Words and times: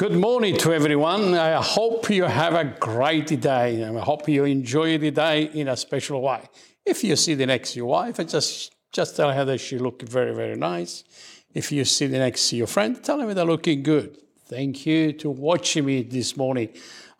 Good 0.00 0.16
morning 0.16 0.56
to 0.56 0.72
everyone. 0.72 1.34
I 1.34 1.60
hope 1.60 2.08
you 2.08 2.22
have 2.22 2.54
a 2.54 2.64
great 2.64 3.38
day. 3.38 3.84
I 3.84 3.98
hope 3.98 4.26
you 4.30 4.46
enjoy 4.46 4.96
the 4.96 5.10
day 5.10 5.50
in 5.52 5.68
a 5.68 5.76
special 5.76 6.22
way. 6.22 6.40
If 6.86 7.04
you 7.04 7.16
see 7.16 7.34
the 7.34 7.44
next 7.44 7.76
your 7.76 7.84
wife, 7.84 8.16
just 8.26 8.74
just 8.92 9.14
tell 9.14 9.30
her 9.30 9.44
that 9.44 9.58
she 9.58 9.76
looks 9.76 10.08
very 10.08 10.34
very 10.34 10.56
nice. 10.56 11.04
If 11.52 11.70
you 11.70 11.84
see 11.84 12.06
the 12.06 12.16
next 12.16 12.50
your 12.50 12.66
friend, 12.66 13.04
tell 13.04 13.18
them 13.18 13.34
they're 13.34 13.44
looking 13.44 13.82
good. 13.82 14.16
Thank 14.46 14.86
you 14.86 15.12
to 15.20 15.28
watching 15.28 15.84
me 15.84 16.02
this 16.02 16.34
morning. 16.34 16.70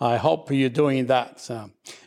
I 0.03 0.17
hope 0.17 0.51
you're 0.51 0.71
doing 0.71 1.07
that. 1.07 1.47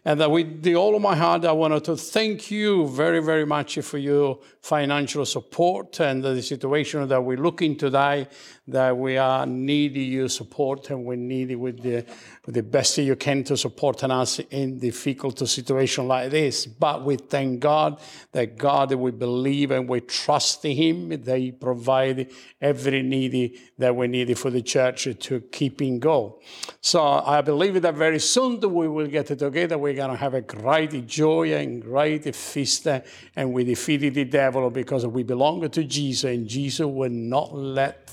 and 0.03 0.31
with 0.31 0.63
the, 0.63 0.75
all 0.75 0.95
of 0.95 1.01
my 1.03 1.15
heart, 1.15 1.45
I 1.45 1.51
wanted 1.51 1.83
to 1.83 1.95
thank 1.95 2.49
you 2.49 2.87
very, 2.87 3.19
very 3.19 3.45
much 3.45 3.77
for 3.79 3.99
your 3.99 4.39
financial 4.61 5.25
support 5.25 5.99
and 5.99 6.23
the 6.23 6.41
situation 6.41 7.07
that 7.07 7.23
we're 7.23 7.37
looking 7.37 7.77
today, 7.77 8.27
that 8.67 8.97
we 8.97 9.17
are 9.17 9.45
needing 9.45 10.11
your 10.11 10.27
support 10.29 10.89
and 10.89 11.05
we 11.05 11.17
need 11.17 11.51
it 11.51 11.55
with 11.55 11.83
the, 11.83 12.03
with 12.45 12.55
the 12.55 12.63
best 12.63 12.97
you 12.97 13.15
can 13.15 13.43
to 13.43 13.55
support 13.55 14.03
us 14.03 14.39
in 14.39 14.79
difficult 14.79 15.37
situation 15.47 16.07
like 16.07 16.31
this. 16.31 16.65
But 16.65 17.05
we 17.05 17.17
thank 17.17 17.59
God 17.59 17.99
that 18.31 18.57
God, 18.57 18.91
we 18.93 19.11
believe 19.11 19.69
and 19.69 19.87
we 19.87 20.01
trust 20.01 20.65
in 20.65 20.75
Him. 20.75 21.21
They 21.21 21.51
provide 21.51 22.31
every 22.59 23.03
need 23.03 23.59
that 23.77 23.95
we 23.95 24.07
need 24.07 24.35
for 24.39 24.49
the 24.49 24.61
church 24.63 25.07
to 25.19 25.41
keep 25.41 25.81
in 25.81 25.99
go. 25.99 26.39
So 26.81 27.03
I 27.03 27.41
believe 27.41 27.82
that 27.83 27.95
very 27.95 28.19
soon 28.19 28.59
we 28.59 28.87
will 28.87 29.07
get 29.07 29.27
together. 29.27 29.77
We're 29.77 29.93
going 29.93 30.11
to 30.11 30.17
have 30.17 30.33
a 30.33 30.41
great 30.41 31.07
joy 31.07 31.53
and 31.53 31.81
great 31.81 32.35
feast, 32.35 32.87
and 33.35 33.53
we 33.53 33.63
defeated 33.63 34.15
the 34.15 34.25
devil 34.25 34.69
because 34.69 35.05
we 35.05 35.23
belong 35.23 35.69
to 35.69 35.83
Jesus, 35.83 36.23
and 36.25 36.47
Jesus 36.47 36.85
will 36.85 37.11
not 37.11 37.53
let 37.53 38.11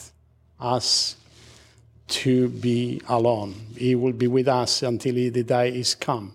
us 0.61 1.17
to 2.09 2.49
be 2.49 3.01
alone. 3.09 3.55
He 3.77 3.95
will 3.95 4.13
be 4.13 4.27
with 4.27 4.49
us 4.49 4.83
until 4.83 5.15
the 5.15 5.43
day 5.43 5.71
is 5.71 5.95
come. 5.95 6.35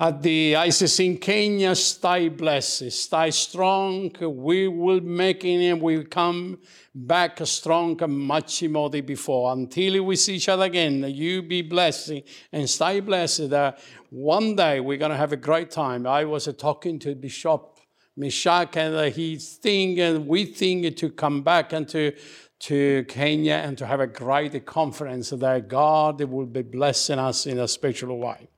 At 0.00 0.22
the 0.22 0.54
ICC 0.54 1.06
in 1.06 1.18
Kenya, 1.18 1.72
stay 1.76 2.28
blessed, 2.28 2.90
stay 2.90 3.30
strong. 3.30 4.10
We 4.20 4.66
will 4.66 5.00
make 5.00 5.44
it 5.44 5.70
and 5.70 5.80
we 5.80 6.02
come 6.04 6.58
back 6.92 7.38
strong 7.44 8.00
much 8.08 8.64
more 8.64 8.90
than 8.90 9.06
before. 9.06 9.52
Until 9.52 10.02
we 10.02 10.16
see 10.16 10.34
each 10.34 10.48
other 10.48 10.64
again, 10.64 11.04
you 11.08 11.42
be 11.42 11.62
blessed 11.62 12.22
and 12.50 12.68
stay 12.68 12.98
blessed. 12.98 13.52
Uh, 13.52 13.72
one 14.10 14.56
day 14.56 14.80
we're 14.80 14.98
going 14.98 15.12
to 15.12 15.16
have 15.16 15.32
a 15.32 15.36
great 15.36 15.70
time. 15.70 16.08
I 16.08 16.24
was 16.24 16.48
uh, 16.48 16.52
talking 16.52 16.98
to 16.98 17.14
Bishop 17.14 17.78
Meshach 18.16 18.76
and 18.76 18.96
uh, 18.96 19.02
he's 19.04 19.58
thinking 19.58 20.00
and 20.00 20.26
we 20.26 20.44
think 20.44 20.96
to 20.96 21.10
come 21.10 21.42
back 21.42 21.72
and 21.72 21.88
to 21.90 22.12
to 22.60 23.04
Kenya 23.04 23.54
and 23.54 23.76
to 23.78 23.86
have 23.86 24.00
a 24.00 24.06
great 24.06 24.64
conference 24.64 25.30
that 25.30 25.68
God 25.68 26.20
will 26.22 26.46
be 26.46 26.62
blessing 26.62 27.18
us 27.18 27.46
in 27.46 27.58
a 27.58 27.68
special 27.68 28.16
way. 28.18 28.48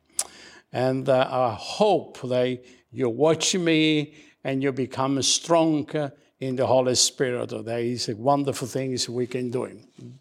And 0.72 1.09
uh, 1.09 1.28
I 1.31 1.56
hope 1.59 2.20
that 2.22 2.62
you 2.91 3.09
watch 3.09 3.55
me 3.55 4.14
and 4.45 4.62
you 4.62 4.72
become 4.72 5.20
stronger 5.22 6.12
in 6.39 6.55
the 6.55 6.67
Holy 6.67 6.95
Spirit. 6.95 7.53
There 7.64 7.78
is 7.78 8.09
wonderful 8.09 8.69
things 8.69 9.09
we 9.09 9.27
can 9.27 9.50
do. 9.50 9.78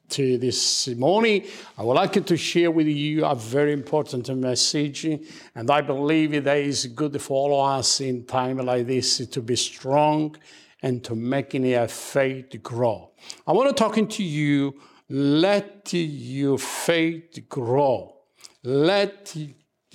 To 0.10 0.38
this 0.38 0.88
morning, 0.88 1.46
I 1.78 1.84
would 1.84 1.96
like 1.96 2.26
to 2.26 2.38
share 2.38 2.72
with 2.72 2.88
you 2.88 3.26
a 3.26 3.36
very 3.36 3.74
important 3.74 4.30
message, 4.38 5.06
and 5.06 5.70
I 5.70 5.82
believe 5.82 6.44
that 6.44 6.58
is 6.58 6.86
good 6.88 7.22
for 7.22 7.50
all 7.50 7.62
of 7.66 7.80
us 7.80 8.00
in 8.00 8.26
time 8.26 8.58
like 8.58 8.88
this 8.88 9.18
to 9.28 9.42
be 9.42 9.56
strong 9.58 10.38
and 10.82 11.04
to 11.04 11.16
making 11.16 11.76
our 11.76 11.88
faith 11.88 12.56
grow. 12.64 13.12
I 13.46 13.52
want 13.52 13.76
to 13.76 13.76
talk 13.76 13.96
to 13.96 14.24
you. 14.24 14.80
Let 15.10 15.92
your 15.94 16.58
faith 16.58 17.48
grow. 17.50 18.16
Let 18.64 19.36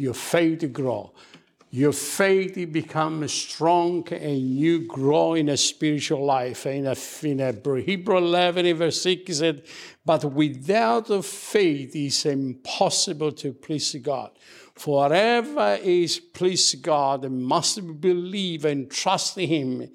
your 0.00 0.14
faith 0.14 0.72
grow. 0.72 1.12
Your 1.72 1.92
faith 1.92 2.72
becomes 2.72 3.32
strong 3.32 4.06
and 4.12 4.36
you 4.36 4.88
grow 4.88 5.34
in 5.34 5.48
a 5.50 5.56
spiritual 5.56 6.24
life. 6.24 6.66
In 6.66 6.86
a, 6.86 6.96
in 7.22 7.38
a 7.40 7.80
Hebrew 7.80 8.16
11, 8.16 8.76
verse 8.76 9.00
6 9.02 9.36
said, 9.36 9.62
But 10.04 10.24
without 10.24 11.24
faith 11.24 11.94
it's 11.94 12.26
impossible 12.26 13.30
to 13.32 13.52
please 13.52 13.94
God. 14.02 14.32
For 14.74 15.02
whatever 15.02 15.78
is 15.80 16.18
please 16.18 16.74
God 16.74 17.30
must 17.30 18.00
believe 18.00 18.64
and 18.64 18.90
trust 18.90 19.38
Him 19.38 19.88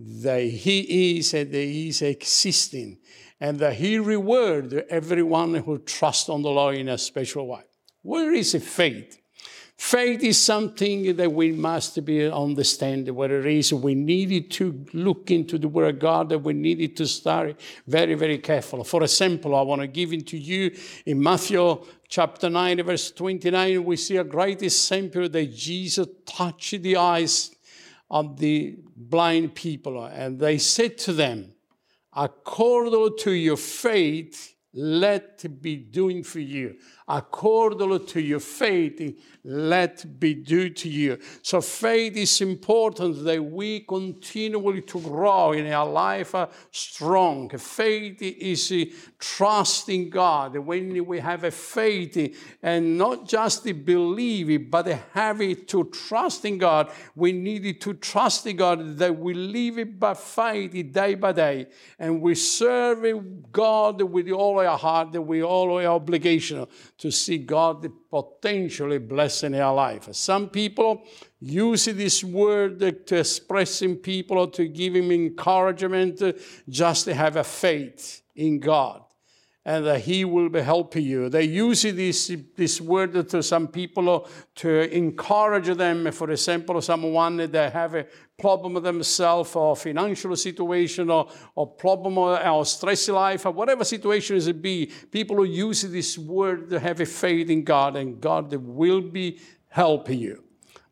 that 0.00 0.42
He 0.42 1.18
is 1.18 1.32
and 1.34 1.52
that 1.52 1.58
He 1.58 1.90
is 1.90 2.02
existing, 2.02 2.98
and 3.38 3.58
that 3.60 3.74
He 3.74 3.98
reward 3.98 4.72
everyone 4.88 5.54
who 5.54 5.78
trusts 5.78 6.28
on 6.28 6.42
the 6.42 6.50
Lord 6.50 6.76
in 6.76 6.88
a 6.88 6.98
special 6.98 7.46
way. 7.46 7.62
Where 8.02 8.32
is 8.32 8.54
faith? 8.64 9.19
Faith 9.80 10.22
is 10.22 10.38
something 10.38 11.16
that 11.16 11.32
we 11.32 11.52
must 11.52 12.04
be 12.04 12.30
understand 12.30 13.08
what 13.08 13.30
it 13.30 13.46
is. 13.46 13.72
We 13.72 13.94
needed 13.94 14.50
to 14.52 14.84
look 14.92 15.30
into 15.30 15.56
the 15.56 15.68
Word 15.68 15.94
of 15.94 15.98
God, 15.98 16.28
that 16.28 16.40
we 16.40 16.52
needed 16.52 16.98
to 16.98 17.06
study 17.06 17.56
very, 17.86 18.12
very 18.12 18.36
careful. 18.36 18.84
For 18.84 19.02
example, 19.02 19.54
I 19.54 19.62
want 19.62 19.80
to 19.80 19.86
give 19.86 20.12
it 20.12 20.26
to 20.28 20.38
you 20.38 20.76
in 21.06 21.20
Matthew 21.20 21.82
chapter 22.08 22.50
9, 22.50 22.82
verse 22.82 23.10
29, 23.10 23.82
we 23.82 23.96
see 23.96 24.18
a 24.18 24.22
great 24.22 24.62
example 24.62 25.30
that 25.30 25.46
Jesus 25.46 26.06
touched 26.26 26.82
the 26.82 26.98
eyes 26.98 27.50
of 28.10 28.38
the 28.38 28.76
blind 28.94 29.54
people, 29.54 30.04
and 30.04 30.38
they 30.38 30.58
said 30.58 30.98
to 30.98 31.14
them, 31.14 31.54
according 32.12 33.16
to 33.20 33.30
your 33.32 33.56
faith, 33.56 34.54
let 34.72 35.62
be 35.62 35.76
doing 35.76 36.22
for 36.22 36.40
you 36.40 36.76
according 37.10 38.06
to 38.06 38.20
your 38.20 38.38
faith, 38.38 39.18
let 39.42 40.20
be 40.20 40.34
due 40.34 40.70
to 40.70 40.88
you. 40.88 41.18
So 41.42 41.60
faith 41.60 42.16
is 42.16 42.40
important 42.40 43.24
that 43.24 43.44
we 43.44 43.80
continually 43.80 44.82
to 44.82 45.00
grow 45.00 45.52
in 45.52 45.66
our 45.72 45.88
life 45.90 46.34
uh, 46.34 46.46
strong. 46.70 47.48
Faith 47.48 48.22
is 48.22 48.70
uh, 48.70 48.84
trusting 49.18 50.10
God. 50.10 50.56
When 50.58 51.04
we 51.04 51.18
have 51.18 51.42
a 51.44 51.50
faith 51.50 52.16
uh, 52.16 52.28
and 52.62 52.96
not 52.96 53.26
just 53.26 53.64
believe 53.84 54.50
it, 54.50 54.70
but 54.70 54.86
have 55.12 55.40
it 55.40 55.66
to 55.68 55.84
trust 55.84 56.44
in 56.44 56.58
God, 56.58 56.92
we 57.16 57.32
need 57.32 57.80
to 57.80 57.94
trust 57.94 58.46
in 58.46 58.56
God 58.56 58.98
that 58.98 59.18
we 59.18 59.34
live 59.34 59.78
it 59.78 59.98
by 59.98 60.14
faith 60.14 60.92
day 60.92 61.14
by 61.16 61.32
day, 61.32 61.66
and 61.98 62.20
we 62.22 62.34
serve 62.36 63.50
God 63.50 64.00
with 64.02 64.30
all 64.30 64.59
our 64.64 64.78
heart, 64.78 65.12
with 65.12 65.42
all 65.42 65.76
our 65.78 65.86
obligation 65.86 66.66
to 66.98 67.10
see 67.10 67.38
God 67.38 67.90
potentially 68.10 68.98
blessing 68.98 69.54
our 69.54 69.74
life. 69.74 70.08
Some 70.12 70.48
people 70.48 71.02
use 71.40 71.86
this 71.86 72.22
word 72.22 72.78
to 73.06 73.18
expressing 73.18 73.96
people 73.96 74.38
or 74.38 74.50
to 74.50 74.68
give 74.68 74.94
him 74.94 75.10
encouragement 75.10 76.22
just 76.68 77.04
to 77.04 77.14
have 77.14 77.36
a 77.36 77.44
faith 77.44 78.22
in 78.34 78.58
God 78.58 79.02
and 79.64 79.84
that 79.84 80.00
he 80.00 80.24
will 80.24 80.48
be 80.48 80.60
helping 80.60 81.04
you. 81.04 81.28
They 81.28 81.44
use 81.44 81.82
this, 81.82 82.32
this 82.56 82.80
word 82.80 83.28
to 83.28 83.42
some 83.42 83.68
people 83.68 84.26
to 84.56 84.96
encourage 84.96 85.66
them. 85.76 86.10
For 86.12 86.30
example, 86.30 86.80
someone 86.80 87.36
that 87.36 87.72
have 87.72 87.94
a 87.94 88.06
problem 88.38 88.74
with 88.74 88.84
themselves 88.84 89.54
or 89.54 89.76
financial 89.76 90.34
situation 90.34 91.10
or, 91.10 91.28
or 91.54 91.66
problem 91.66 92.16
or, 92.16 92.42
or 92.46 92.64
stress 92.64 93.08
life 93.08 93.44
or 93.44 93.52
whatever 93.52 93.84
situation 93.84 94.36
it 94.36 94.62
be, 94.62 94.90
people 95.10 95.36
who 95.36 95.44
use 95.44 95.82
this 95.82 96.16
word 96.16 96.70
to 96.70 96.80
have 96.80 97.00
a 97.00 97.06
faith 97.06 97.50
in 97.50 97.62
God 97.62 97.96
and 97.96 98.18
God 98.20 98.54
will 98.54 99.02
be 99.02 99.40
helping 99.68 100.20
you. 100.20 100.42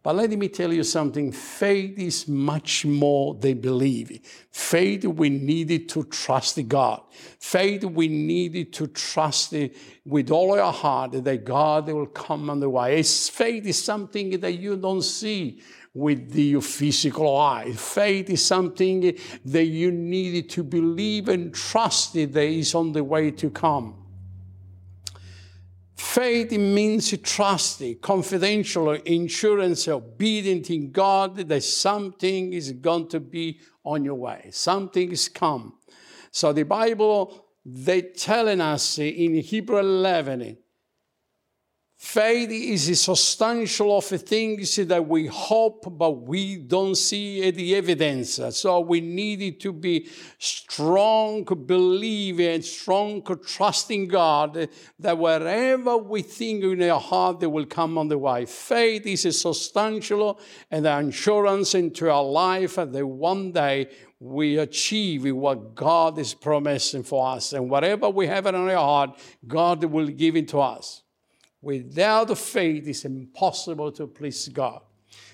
But 0.08 0.16
let 0.16 0.30
me 0.30 0.48
tell 0.48 0.72
you 0.72 0.84
something 0.84 1.30
faith 1.32 1.98
is 1.98 2.26
much 2.26 2.86
more 2.86 3.34
than 3.34 3.60
belief. 3.60 4.46
Faith, 4.50 5.04
we 5.04 5.28
needed 5.28 5.86
to 5.90 6.04
trust 6.04 6.66
God. 6.66 7.02
Faith, 7.38 7.84
we 7.84 8.08
needed 8.08 8.72
to 8.72 8.86
trust 8.86 9.52
with 10.06 10.30
all 10.30 10.58
our 10.58 10.72
heart 10.72 11.22
that 11.22 11.44
God 11.44 11.88
will 11.88 12.06
come 12.06 12.48
on 12.48 12.58
the 12.58 12.70
way. 12.70 13.02
Faith 13.02 13.66
is 13.66 13.84
something 13.84 14.40
that 14.40 14.52
you 14.52 14.78
don't 14.78 15.02
see 15.02 15.60
with 15.92 16.32
the 16.32 16.58
physical 16.62 17.36
eye. 17.36 17.72
Faith 17.72 18.30
is 18.30 18.42
something 18.42 19.14
that 19.44 19.66
you 19.66 19.90
need 19.92 20.48
to 20.48 20.62
believe 20.62 21.28
and 21.28 21.52
trust 21.52 22.14
that 22.14 22.34
is 22.34 22.74
on 22.74 22.92
the 22.92 23.04
way 23.04 23.30
to 23.32 23.50
come. 23.50 24.07
Faith 25.98 26.52
means 26.52 27.12
trusting, 27.18 27.98
confidential, 27.98 28.92
insurance, 28.92 29.88
obedient 29.88 30.70
in 30.70 30.92
God 30.92 31.36
that 31.36 31.64
something 31.64 32.52
is 32.52 32.70
going 32.70 33.08
to 33.08 33.18
be 33.18 33.58
on 33.84 34.04
your 34.04 34.14
way. 34.14 34.48
Something 34.52 35.10
is 35.10 35.28
come. 35.28 35.74
So 36.30 36.52
the 36.52 36.62
Bible, 36.62 37.46
they 37.64 38.02
telling 38.02 38.60
us 38.60 39.00
in 39.00 39.34
Hebrew 39.40 39.78
11, 39.78 40.56
Faith 42.00 42.50
is 42.52 42.88
a 42.88 42.94
substantial 42.94 43.98
of 43.98 44.04
things 44.04 44.76
that 44.76 45.08
we 45.08 45.26
hope, 45.26 45.84
but 45.98 46.12
we 46.12 46.56
don't 46.56 46.94
see 46.94 47.50
the 47.50 47.74
evidence. 47.74 48.38
So 48.50 48.78
we 48.78 49.00
need 49.00 49.42
it 49.42 49.58
to 49.60 49.72
be 49.72 50.08
strong 50.38 51.42
believing, 51.42 52.54
and 52.54 52.64
strong 52.64 53.20
trusting 53.44 54.06
God 54.06 54.68
that 55.00 55.18
wherever 55.18 55.96
we 55.96 56.22
think 56.22 56.62
in 56.62 56.88
our 56.88 57.00
heart, 57.00 57.40
they 57.40 57.48
will 57.48 57.66
come 57.66 57.98
on 57.98 58.06
the 58.06 58.16
way. 58.16 58.46
Faith 58.46 59.04
is 59.04 59.24
a 59.24 59.32
substantial 59.32 60.38
and 60.70 60.86
an 60.86 61.08
assurance 61.08 61.74
into 61.74 62.08
our 62.08 62.22
life 62.22 62.76
that 62.76 62.92
one 63.04 63.50
day 63.50 63.88
we 64.20 64.56
achieve 64.58 65.34
what 65.34 65.74
God 65.74 66.16
is 66.18 66.32
promising 66.32 67.02
for 67.02 67.26
us. 67.26 67.52
And 67.52 67.68
whatever 67.68 68.08
we 68.08 68.28
have 68.28 68.46
in 68.46 68.54
our 68.54 68.76
heart, 68.76 69.18
God 69.48 69.82
will 69.82 70.06
give 70.06 70.36
it 70.36 70.46
to 70.50 70.60
us. 70.60 71.02
Without 71.60 72.36
faith, 72.38 72.86
it's 72.86 73.04
impossible 73.04 73.90
to 73.92 74.06
please 74.06 74.48
God. 74.48 74.80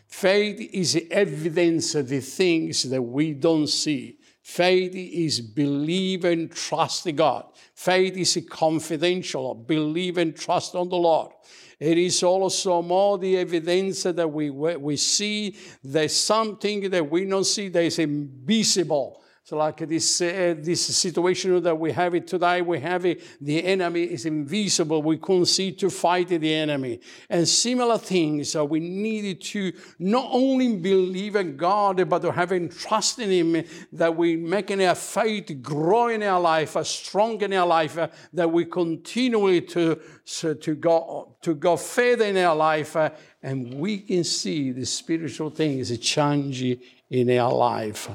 Faith 0.07 0.61
is 0.73 1.01
evidence 1.11 1.95
of 1.95 2.09
the 2.09 2.21
things 2.21 2.85
that 2.85 3.03
we 3.03 3.35
don't 3.35 3.67
see. 3.67 4.19
Faith 4.43 4.95
is 4.95 5.41
believe 5.41 6.25
and 6.25 6.53
trust 6.53 7.07
in 7.07 7.17
God. 7.17 7.47
Faith 7.75 8.17
is 8.17 8.39
confidential, 8.49 9.55
believe 9.55 10.19
and 10.19 10.37
trust 10.37 10.75
on 10.75 10.89
the 10.89 10.97
Lord. 10.97 11.33
It 11.81 11.99
is 11.99 12.23
also 12.23 12.83
more 12.83 13.19
the 13.19 13.39
evidence 13.39 14.05
that 14.05 14.31
we, 14.31 14.51
we 14.51 14.97
see 14.97 15.57
there's 15.83 16.15
something 16.15 16.91
that 16.91 17.11
we 17.11 17.25
don't 17.25 17.45
see 17.45 17.69
that 17.69 17.83
is 17.83 17.99
invisible 17.99 19.24
so 19.47 19.59
like 19.59 19.77
this, 19.77 20.23
uh, 20.23 20.55
this 20.57 20.87
situation 20.97 21.63
that 21.63 21.79
we 21.79 21.93
have 21.93 22.15
it 22.15 22.27
today, 22.27 22.63
we 22.63 22.81
have 22.81 23.05
it, 23.05 23.23
the 23.43 23.63
enemy 23.63 24.05
is 24.05 24.25
invisible. 24.25 25.03
We 25.03 25.19
couldn't 25.19 25.45
see 25.47 25.73
to 25.73 25.91
fight 25.91 26.29
the 26.29 26.55
enemy. 26.55 27.01
And 27.29 27.47
similar 27.47 27.99
things, 27.99 28.53
so 28.53 28.65
we 28.65 28.81
needed 28.81 29.43
to 29.43 29.75
not 29.99 30.31
only 30.33 30.75
believe 30.77 31.37
in 31.37 31.59
God, 31.59 32.09
but 32.09 32.23
to 32.23 32.33
having 32.33 32.71
trust 32.71 33.19
in 33.19 33.29
Him, 33.29 33.67
that 33.93 34.17
we 34.17 34.35
making 34.35 34.83
our 34.83 34.95
faith 34.95 35.61
grow 35.61 36.09
in 36.09 36.23
our 36.23 36.41
life, 36.41 36.75
uh, 36.75 36.83
strong 36.83 37.39
in 37.43 37.53
our 37.53 37.67
life, 37.67 37.99
uh, 37.99 38.09
that 38.33 38.51
we 38.51 38.65
continue 38.65 39.61
to, 39.61 40.01
so 40.25 40.55
to, 40.55 40.75
go, 40.75 41.37
to 41.43 41.55
go 41.55 41.77
further 41.77 42.25
in 42.25 42.39
our 42.39 42.57
life, 42.57 42.97
uh, 42.97 43.11
and 43.43 43.75
we 43.75 43.99
can 43.99 44.25
see 44.25 44.73
the 44.73 44.87
spiritual 44.87 45.51
things 45.51 45.99
change 45.99 46.65
in 47.11 47.39
our 47.39 47.53
life. 47.53 48.09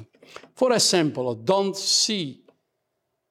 For 0.56 0.74
example, 0.74 1.32
I 1.32 1.44
don't 1.44 1.76
see 1.76 2.42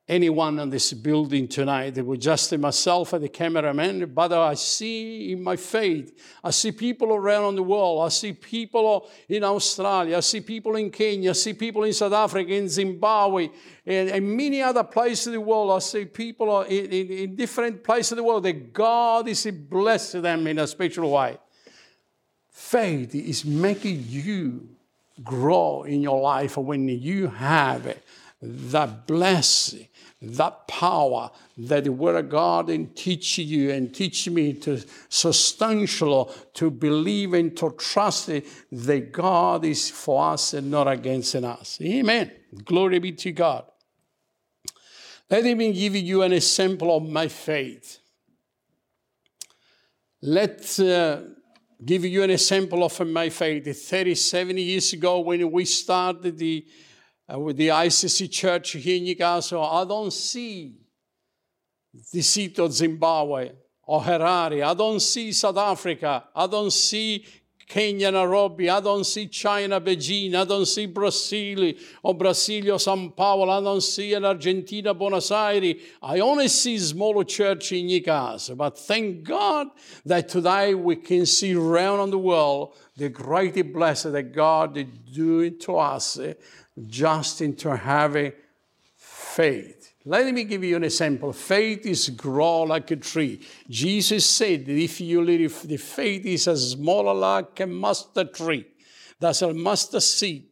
anyone 0.08 0.58
in 0.58 0.70
this 0.70 0.92
building 0.94 1.46
tonight. 1.46 1.98
It 1.98 2.06
was 2.06 2.18
just 2.18 2.56
myself 2.56 3.12
and 3.12 3.22
the 3.22 3.28
cameraman, 3.28 4.10
but 4.14 4.32
I 4.32 4.54
see 4.54 5.32
in 5.32 5.42
my 5.42 5.56
faith, 5.56 6.18
I 6.42 6.50
see 6.50 6.72
people 6.72 7.12
around 7.12 7.56
the 7.56 7.62
world. 7.62 8.04
I 8.04 8.08
see 8.08 8.32
people 8.32 9.08
in 9.28 9.44
Australia. 9.44 10.16
I 10.16 10.20
see 10.20 10.40
people 10.40 10.76
in 10.76 10.90
Kenya. 10.90 11.30
I 11.30 11.34
see 11.34 11.52
people 11.52 11.84
in 11.84 11.92
South 11.92 12.14
Africa, 12.14 12.50
in 12.50 12.68
Zimbabwe, 12.68 13.50
and, 13.84 14.08
and 14.08 14.36
many 14.36 14.62
other 14.62 14.84
places 14.84 15.28
in 15.28 15.32
the 15.34 15.40
world. 15.40 15.70
I 15.70 15.78
see 15.80 16.06
people 16.06 16.62
in, 16.62 16.86
in, 16.86 17.10
in 17.10 17.36
different 17.36 17.84
places 17.84 18.12
in 18.12 18.16
the 18.16 18.24
world 18.24 18.44
that 18.44 18.72
God 18.72 19.28
is 19.28 19.46
blessing 19.46 20.22
them 20.22 20.46
in 20.46 20.58
a 20.58 20.66
special 20.66 21.10
way. 21.10 21.36
Faith 22.50 23.14
is 23.14 23.44
making 23.44 24.04
you 24.08 24.68
grow 25.22 25.82
in 25.82 26.02
your 26.02 26.20
life 26.20 26.56
when 26.56 26.88
you 26.88 27.28
have 27.28 27.98
that 28.40 29.06
blessing, 29.06 29.88
that 30.22 30.68
power 30.68 31.30
that 31.56 31.84
the 31.84 31.92
Word 31.92 32.16
of 32.16 32.28
God 32.28 32.70
and 32.70 32.94
teach 32.94 33.38
you 33.38 33.70
and 33.70 33.94
teach 33.94 34.28
me 34.28 34.52
to 34.54 34.80
substantial 35.08 36.32
to 36.54 36.70
believe 36.70 37.34
and 37.34 37.56
to 37.56 37.70
trust 37.72 38.26
that 38.26 39.12
God 39.12 39.64
is 39.64 39.90
for 39.90 40.32
us 40.32 40.54
and 40.54 40.70
not 40.70 40.88
against 40.88 41.34
us. 41.34 41.78
Amen. 41.82 42.30
Glory 42.64 42.98
be 42.98 43.12
to 43.12 43.32
God. 43.32 43.64
Let 45.30 45.44
me 45.56 45.72
give 45.72 45.94
you 45.96 46.22
an 46.22 46.32
example 46.32 46.96
of 46.96 47.02
my 47.02 47.28
faith. 47.28 47.98
Let 50.22 50.80
uh, 50.80 51.20
give 51.84 52.04
you 52.04 52.22
an 52.22 52.30
example 52.30 52.84
of 52.84 53.06
my 53.06 53.28
faith. 53.28 53.88
37 53.88 54.58
years 54.58 54.92
ago, 54.92 55.20
when 55.20 55.50
we 55.50 55.64
started 55.64 56.36
the, 56.36 56.66
uh, 57.32 57.38
with 57.38 57.56
the 57.56 57.68
ICC 57.68 58.30
church 58.30 58.72
here 58.72 58.96
in 58.96 59.04
Newcastle, 59.04 59.62
I 59.62 59.84
don't 59.84 60.12
see 60.12 60.76
the 62.12 62.22
seat 62.22 62.58
of 62.58 62.72
Zimbabwe 62.72 63.52
or 63.82 64.02
Harare. 64.02 64.64
I 64.64 64.74
don't 64.74 65.00
see 65.00 65.32
South 65.32 65.56
Africa. 65.56 66.24
I 66.34 66.46
don't 66.46 66.72
see 66.72 67.24
Kenya, 67.68 68.10
Nairobi. 68.10 68.70
I 68.70 68.80
don't 68.80 69.04
see 69.04 69.26
China, 69.28 69.78
Beijing. 69.78 70.34
I 70.34 70.44
don't 70.44 70.64
see 70.64 70.86
Brazil 70.86 71.74
or 72.02 72.16
Brasilia, 72.16 72.80
Sao 72.80 73.08
Paulo. 73.08 73.50
I 73.50 73.62
don't 73.62 73.82
see 73.82 74.14
in 74.14 74.24
Argentina, 74.24 74.94
Buenos 74.94 75.30
Aires. 75.30 75.74
I 76.02 76.20
only 76.20 76.48
see 76.48 76.78
small 76.78 77.22
church 77.24 77.72
in 77.72 77.86
Newcastle. 77.86 78.56
But 78.56 78.78
thank 78.78 79.22
God 79.24 79.68
that 80.06 80.30
today 80.30 80.74
we 80.74 80.96
can 80.96 81.26
see 81.26 81.54
around 81.54 82.10
the 82.10 82.18
world 82.18 82.74
the 82.96 83.10
great 83.10 83.72
blessing 83.72 84.12
that 84.12 84.34
God 84.34 84.78
is 84.78 84.86
doing 85.12 85.58
to 85.60 85.76
us 85.76 86.18
just 86.86 87.42
into 87.42 87.76
having 87.76 88.32
faith. 88.96 89.77
Let 90.08 90.32
me 90.32 90.44
give 90.44 90.64
you 90.64 90.76
an 90.76 90.84
example. 90.84 91.34
Faith 91.34 91.84
is 91.84 92.08
grow 92.08 92.62
like 92.62 92.90
a 92.90 92.96
tree. 92.96 93.46
Jesus 93.68 94.24
said 94.24 94.64
that 94.64 94.72
if 94.72 95.02
you 95.02 95.22
if 95.28 95.64
the 95.64 95.76
faith 95.76 96.24
is 96.24 96.48
as 96.48 96.70
small 96.70 97.14
like 97.14 97.60
a 97.60 97.66
mustard 97.66 98.32
tree, 98.32 98.66
that's 99.20 99.42
a 99.42 99.52
mustard 99.52 100.02
seed, 100.02 100.48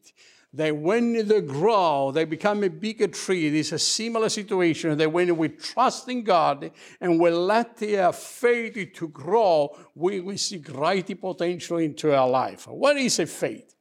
that 0.52 0.76
when 0.76 1.26
they 1.26 1.40
grow, 1.40 2.10
they 2.12 2.26
become 2.26 2.64
a 2.64 2.68
bigger 2.68 3.06
tree. 3.06 3.46
It 3.46 3.54
is 3.54 3.72
a 3.72 3.78
similar 3.78 4.28
situation 4.28 4.98
that 4.98 5.10
when 5.10 5.34
we 5.38 5.48
trust 5.48 6.06
in 6.10 6.22
God 6.22 6.70
and 7.00 7.18
we 7.18 7.30
let 7.30 7.78
their 7.78 8.08
uh, 8.08 8.12
faith 8.12 8.92
to 8.96 9.08
grow, 9.08 9.74
we 9.94 10.20
will 10.20 10.36
see 10.36 10.58
great 10.58 11.18
potential 11.18 11.78
into 11.78 12.14
our 12.14 12.28
life. 12.28 12.66
What 12.68 12.98
is 12.98 13.18
a 13.20 13.26
faith? 13.26 13.75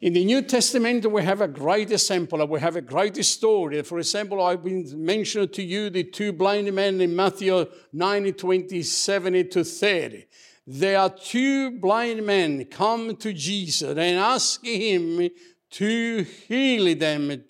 In 0.00 0.12
the 0.12 0.24
New 0.24 0.42
Testament, 0.42 1.10
we 1.10 1.22
have 1.22 1.40
a 1.40 1.48
great 1.48 1.92
example. 1.92 2.44
We 2.46 2.60
have 2.60 2.76
a 2.76 2.82
great 2.82 3.24
story. 3.24 3.80
For 3.82 3.98
example, 3.98 4.42
I've 4.42 4.64
been 4.64 4.84
mentioned 4.96 5.52
to 5.52 5.62
you 5.62 5.88
the 5.88 6.04
two 6.04 6.32
blind 6.32 6.72
men 6.72 7.00
in 7.00 7.14
Matthew 7.14 7.66
9, 7.92 8.32
27 8.32 9.50
to 9.50 9.64
30. 9.64 10.26
There 10.66 10.98
are 10.98 11.10
two 11.10 11.78
blind 11.78 12.26
men 12.26 12.64
come 12.64 13.16
to 13.16 13.32
Jesus 13.32 13.96
and 13.96 14.18
ask 14.18 14.64
him 14.64 15.30
to 15.70 16.22
heal 16.48 16.96
them, 16.96 17.44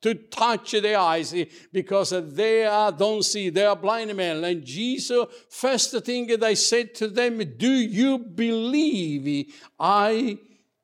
to 0.00 0.14
touch 0.14 0.72
their 0.72 0.98
eyes 0.98 1.34
because 1.72 2.10
they 2.34 2.66
are, 2.66 2.92
don't 2.92 3.24
see, 3.24 3.50
they 3.50 3.66
are 3.66 3.76
blind 3.76 4.14
men. 4.16 4.44
And 4.44 4.64
Jesus, 4.64 5.26
first 5.50 6.04
thing 6.04 6.28
they 6.38 6.54
said 6.54 6.94
to 6.94 7.08
them, 7.08 7.38
Do 7.56 7.70
you 7.70 8.18
believe 8.18 9.52
I 9.78 10.38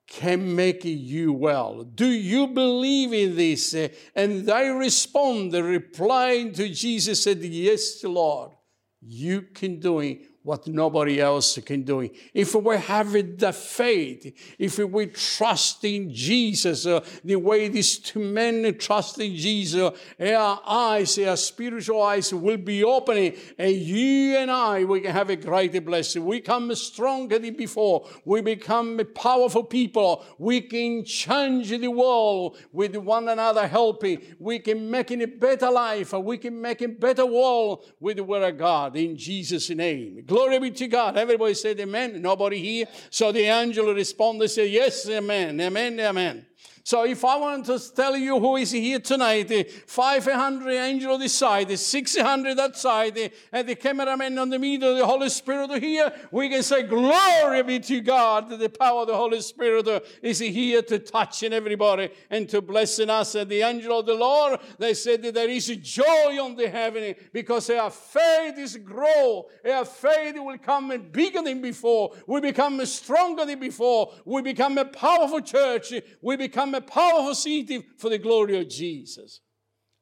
can 0.06 0.54
make 0.54 0.84
you 0.84 1.32
well. 1.32 1.82
Do 1.82 2.06
you 2.06 2.48
believe 2.48 3.12
in 3.12 3.36
this? 3.36 3.74
And 4.14 4.46
they 4.46 4.68
respond, 4.70 5.52
replying 5.52 6.52
to 6.52 6.68
Jesus 6.68 7.24
said, 7.24 7.42
Yes, 7.42 8.02
Lord, 8.04 8.52
you 9.00 9.42
can 9.42 9.80
do 9.80 10.00
it 10.00 10.22
what 10.46 10.64
nobody 10.68 11.20
else 11.20 11.58
can 11.58 11.82
do. 11.82 12.08
If 12.32 12.54
we 12.54 12.76
have 12.76 13.10
the 13.12 13.52
faith, 13.52 14.32
if 14.60 14.78
we 14.78 15.06
trust 15.06 15.82
in 15.84 16.14
Jesus, 16.14 16.86
uh, 16.86 17.04
the 17.24 17.34
way 17.34 17.66
these 17.66 17.98
two 17.98 18.20
men 18.20 18.78
trust 18.78 19.18
in 19.18 19.34
Jesus, 19.34 19.90
our 20.20 20.60
eyes, 20.64 21.18
our 21.18 21.36
spiritual 21.36 22.00
eyes 22.00 22.32
will 22.32 22.58
be 22.58 22.84
opening, 22.84 23.34
and 23.58 23.74
you 23.74 24.36
and 24.36 24.48
I, 24.48 24.84
we 24.84 25.00
can 25.00 25.10
have 25.10 25.30
a 25.30 25.36
greater 25.36 25.80
blessing. 25.80 26.24
We 26.24 26.40
come 26.40 26.72
stronger 26.76 27.40
than 27.40 27.56
before. 27.56 28.08
We 28.24 28.40
become 28.40 29.00
powerful 29.16 29.64
people. 29.64 30.24
We 30.38 30.60
can 30.60 31.04
change 31.04 31.70
the 31.70 31.88
world 31.88 32.56
with 32.72 32.94
one 32.94 33.28
another 33.28 33.66
helping. 33.66 34.22
We 34.38 34.60
can 34.60 34.88
make 34.88 35.10
it 35.10 35.22
a 35.22 35.26
better 35.26 35.72
life. 35.72 36.12
We 36.12 36.38
can 36.38 36.60
make 36.60 36.82
a 36.82 36.88
better 36.88 37.26
world 37.26 37.84
with 37.98 38.18
the 38.18 38.24
Word 38.24 38.44
of 38.44 38.56
God 38.56 38.94
in 38.94 39.16
Jesus' 39.16 39.70
name. 39.70 40.22
Glory 40.36 40.58
be 40.58 40.70
to 40.70 40.86
God. 40.86 41.16
Everybody 41.16 41.54
said 41.54 41.80
amen. 41.80 42.20
Nobody 42.20 42.58
here. 42.58 42.86
So 43.08 43.32
the 43.32 43.44
angel 43.44 43.94
responded, 43.94 44.50
said, 44.50 44.68
Yes, 44.68 45.08
amen, 45.08 45.58
amen, 45.58 45.98
amen. 45.98 46.44
So 46.86 47.04
if 47.04 47.24
I 47.24 47.36
want 47.36 47.66
to 47.66 47.80
tell 47.92 48.16
you 48.16 48.38
who 48.38 48.54
is 48.58 48.70
here 48.70 49.00
tonight, 49.00 49.48
the 49.48 49.64
500 49.64 50.70
angel 50.70 51.14
on 51.14 51.18
this 51.18 51.34
side, 51.34 51.66
the 51.66 51.76
600 51.76 52.56
that 52.56 52.76
side, 52.76 53.32
and 53.50 53.68
the 53.68 53.74
cameraman 53.74 54.38
on 54.38 54.50
the 54.50 54.58
middle, 54.60 54.94
the 54.94 55.04
Holy 55.04 55.28
Spirit 55.28 55.82
here, 55.82 56.12
we 56.30 56.48
can 56.48 56.62
say, 56.62 56.84
Glory 56.84 57.64
be 57.64 57.80
to 57.80 58.00
God. 58.02 58.50
The 58.50 58.68
power 58.68 59.00
of 59.00 59.08
the 59.08 59.16
Holy 59.16 59.40
Spirit 59.40 59.88
is 60.22 60.38
here 60.38 60.80
to 60.82 61.00
touching 61.00 61.52
everybody 61.52 62.08
and 62.30 62.48
to 62.50 62.62
blessing 62.62 63.10
us. 63.10 63.34
And 63.34 63.50
the 63.50 63.62
angel 63.62 63.98
of 63.98 64.06
the 64.06 64.14
Lord, 64.14 64.60
they 64.78 64.94
said 64.94 65.22
that 65.24 65.34
there 65.34 65.50
is 65.50 65.66
joy 65.66 66.40
on 66.40 66.54
the 66.54 66.68
heaven 66.68 67.16
because 67.32 67.66
their 67.66 67.90
faith 67.90 68.58
is 68.58 68.76
grow. 68.76 69.46
Their 69.64 69.84
faith 69.84 70.36
will 70.38 70.58
come 70.58 71.08
bigger 71.10 71.42
than 71.42 71.60
before. 71.60 72.12
We 72.28 72.40
become 72.40 72.86
stronger 72.86 73.44
than 73.44 73.58
before. 73.58 74.12
We 74.24 74.40
become 74.40 74.78
a 74.78 74.84
powerful 74.84 75.40
church. 75.40 75.92
We 76.22 76.36
become 76.36 76.75
a 76.76 76.80
powerful 76.80 77.34
city 77.34 77.84
for 77.98 78.10
the 78.10 78.18
glory 78.18 78.58
of 78.58 78.68
Jesus. 78.68 79.40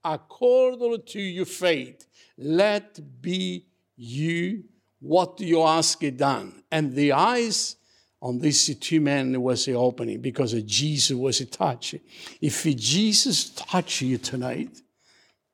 According 0.04 1.02
to 1.06 1.20
your 1.20 1.46
faith, 1.46 2.06
let 2.36 3.00
be 3.22 3.66
you 3.96 4.64
what 5.00 5.40
you 5.40 5.62
ask 5.62 6.02
it 6.02 6.16
done. 6.16 6.62
And 6.70 6.94
the 6.94 7.12
eyes 7.12 7.76
on 8.20 8.38
these 8.38 8.74
two 8.78 9.00
men 9.00 9.40
was 9.40 9.64
the 9.64 9.74
opening 9.74 10.20
because 10.20 10.52
Jesus 10.62 11.16
was 11.16 11.40
a 11.40 11.46
touch. 11.46 11.94
If 12.40 12.64
Jesus 12.76 13.50
touch 13.50 14.02
you 14.02 14.18
tonight, 14.18 14.80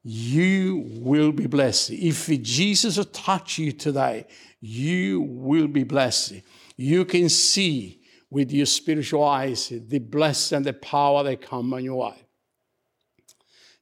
you 0.02 0.84
will 0.86 1.32
be 1.32 1.46
blessed. 1.46 1.90
If 1.90 2.28
Jesus 2.42 3.04
touch 3.12 3.58
you 3.58 3.72
today, 3.72 4.26
you 4.60 5.20
will 5.20 5.66
be 5.66 5.84
blessed. 5.84 6.34
You 6.76 7.04
can 7.04 7.28
see 7.28 7.99
with 8.30 8.52
your 8.52 8.66
spiritual 8.66 9.24
eyes 9.24 9.72
the 9.88 9.98
blessing 9.98 10.56
and 10.56 10.66
the 10.66 10.72
power 10.72 11.22
that 11.24 11.42
come 11.42 11.74
on 11.74 11.84
your 11.84 11.98
life. 11.98 12.24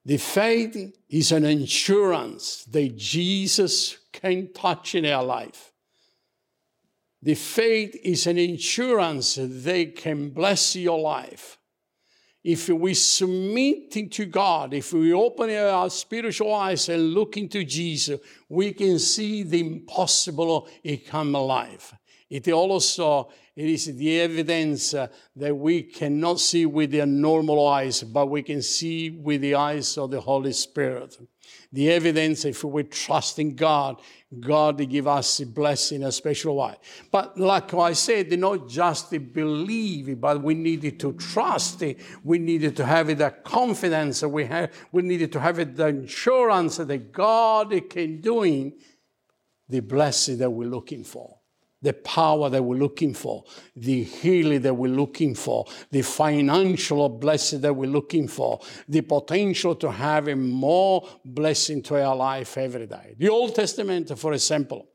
The 0.05 0.17
faith 0.17 0.97
is 1.11 1.33
an 1.33 1.45
insurance 1.45 2.65
that 2.65 2.97
Jesus 2.97 3.99
can 4.13 4.53
touch 4.53 4.95
in 4.95 5.05
our 5.05 5.23
life. 5.23 5.73
The 7.21 7.35
faith 7.35 7.95
is 8.03 8.27
an 8.27 8.39
insurance 8.39 9.39
they 9.39 9.87
can 9.87 10.31
bless 10.31 10.77
your 10.77 10.99
life. 10.99 11.59
If 12.45 12.69
we 12.69 12.95
submit 12.95 13.91
to 14.13 14.25
God, 14.25 14.73
if 14.73 14.93
we 14.93 15.13
open 15.13 15.51
our 15.51 15.91
spiritual 15.91 16.55
eyes 16.55 16.89
and 16.89 17.13
look 17.13 17.37
into 17.37 17.65
Jesus, 17.65 18.21
we 18.49 18.73
can 18.73 18.99
see 18.99 19.43
the 19.43 19.61
impossible 19.61 20.69
come 21.07 21.35
alive. 21.35 21.93
It 22.31 22.49
also 22.49 23.31
it 23.59 23.71
is 23.71 23.87
the 23.87 24.21
evidence 24.21 24.95
that 25.35 25.57
we 25.57 25.83
cannot 25.83 26.39
see 26.39 26.65
with 26.65 26.93
the 26.93 27.05
normal 27.05 27.67
eyes, 27.67 28.05
but 28.05 28.27
we 28.27 28.41
can 28.41 28.63
see 28.63 29.11
with 29.11 29.41
the 29.41 29.57
eyes 29.57 29.99
of 29.99 30.13
the 30.13 30.21
Holy 30.21 30.53
Spirit. 30.53 31.19
The 31.73 31.91
evidence, 31.91 32.45
if 32.45 32.63
we 32.63 32.85
trust 32.85 33.41
in 33.41 33.57
God, 33.57 34.01
God 34.39 34.79
will 34.79 34.87
give 34.87 35.09
us 35.09 35.41
a 35.41 35.47
blessing 35.47 36.03
in 36.03 36.07
a 36.07 36.13
special 36.13 36.55
way. 36.55 36.77
But 37.11 37.37
like 37.37 37.75
I 37.75 37.95
said, 37.95 38.31
not 38.39 38.69
just 38.69 39.11
to 39.11 39.19
believe, 39.19 40.21
but 40.21 40.41
we 40.41 40.55
needed 40.55 41.01
to 41.01 41.15
trust 41.15 41.83
it. 41.83 41.99
We 42.23 42.39
needed 42.39 42.77
to 42.77 42.87
have 42.87 43.11
it, 43.11 43.19
the 43.19 43.31
confidence. 43.31 44.23
We, 44.23 44.45
have, 44.45 44.71
we 44.93 45.03
needed 45.03 45.33
to 45.33 45.41
have 45.41 45.59
it, 45.59 45.75
the 45.75 46.05
assurance 46.05 46.77
that 46.77 47.13
God 47.13 47.75
can 47.91 48.21
doing 48.21 48.75
the 49.69 49.81
blessing 49.81 50.39
that 50.39 50.51
we're 50.51 50.69
looking 50.69 51.03
for 51.03 51.38
the 51.83 51.93
power 51.93 52.51
that 52.51 52.63
we're 52.63 52.77
looking 52.77 53.15
for, 53.15 53.45
the 53.77 54.03
healing 54.03 54.63
that 54.63 54.75
we're 54.75 54.93
looking 54.93 55.35
for, 55.35 55.65
the 55.91 56.03
financial 56.03 57.09
blessing 57.09 57.61
that 57.61 57.75
we're 57.75 57.91
looking 57.91 58.27
for, 58.27 58.61
the 58.89 59.01
potential 59.01 59.75
to 59.77 59.91
have 59.91 60.29
a 60.29 60.37
more 60.37 61.09
blessing 61.25 61.83
to 61.83 62.03
our 62.03 62.17
life 62.17 62.59
every 62.59 62.87
day. 62.87 63.15
The 63.19 63.29
Old 63.29 63.55
Testament, 63.55 64.17
for 64.19 64.33
example, 64.33 64.89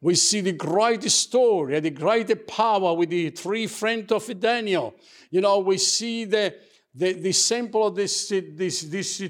we 0.00 0.14
see 0.14 0.42
the 0.42 0.52
great 0.52 1.02
story, 1.04 1.80
the 1.80 1.90
great 1.90 2.46
power 2.46 2.94
with 2.94 3.08
the 3.08 3.30
three 3.30 3.66
friends 3.66 4.12
of 4.12 4.40
Daniel. 4.40 4.94
You 5.30 5.40
know, 5.40 5.60
we 5.60 5.78
see 5.78 6.26
the 6.26 6.54
the, 6.96 7.12
the 7.12 7.32
sample 7.32 7.86
of 7.86 7.94
this, 7.94 8.30
this, 8.30 8.82
this 8.82 9.22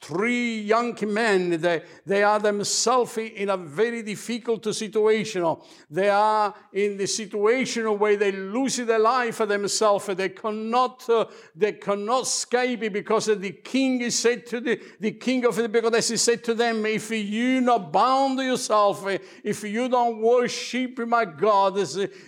three 0.00 0.60
young 0.60 0.96
men, 1.06 1.60
they, 1.60 1.82
they 2.06 2.22
are 2.22 2.38
themselves 2.38 3.18
in 3.18 3.50
a 3.50 3.56
very 3.56 4.02
difficult 4.02 4.72
situation. 4.74 5.56
They 5.90 6.08
are 6.08 6.54
in 6.72 6.96
the 6.96 7.06
situation 7.06 7.98
where 7.98 8.16
they 8.16 8.32
lose 8.32 8.76
their 8.76 8.98
life 8.98 9.38
themselves. 9.38 10.06
They 10.06 10.28
cannot, 10.28 11.08
uh, 11.10 11.26
they 11.54 11.72
cannot 11.72 12.22
escape 12.22 12.92
because 12.92 13.26
the 13.26 13.52
king 13.52 14.00
is 14.00 14.18
said 14.18 14.46
to 14.46 14.60
the, 14.60 14.80
the 15.00 15.12
king 15.12 15.44
of 15.44 15.56
the 15.56 15.68
because 15.68 16.08
he 16.08 16.16
said 16.16 16.44
to 16.44 16.54
them, 16.54 16.86
if 16.86 17.10
you 17.10 17.60
not 17.60 17.92
bound 17.92 18.38
yourself, 18.38 19.04
if 19.42 19.64
you 19.64 19.88
don't 19.88 20.20
worship 20.20 20.98
my 21.06 21.24
God, 21.24 21.76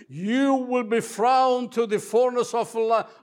you 0.09 0.55
will 0.55 0.83
be 0.83 0.99
thrown 0.99 1.69
to 1.69 1.87
the 1.87 1.99
furnace 1.99 2.53
of, 2.53 2.75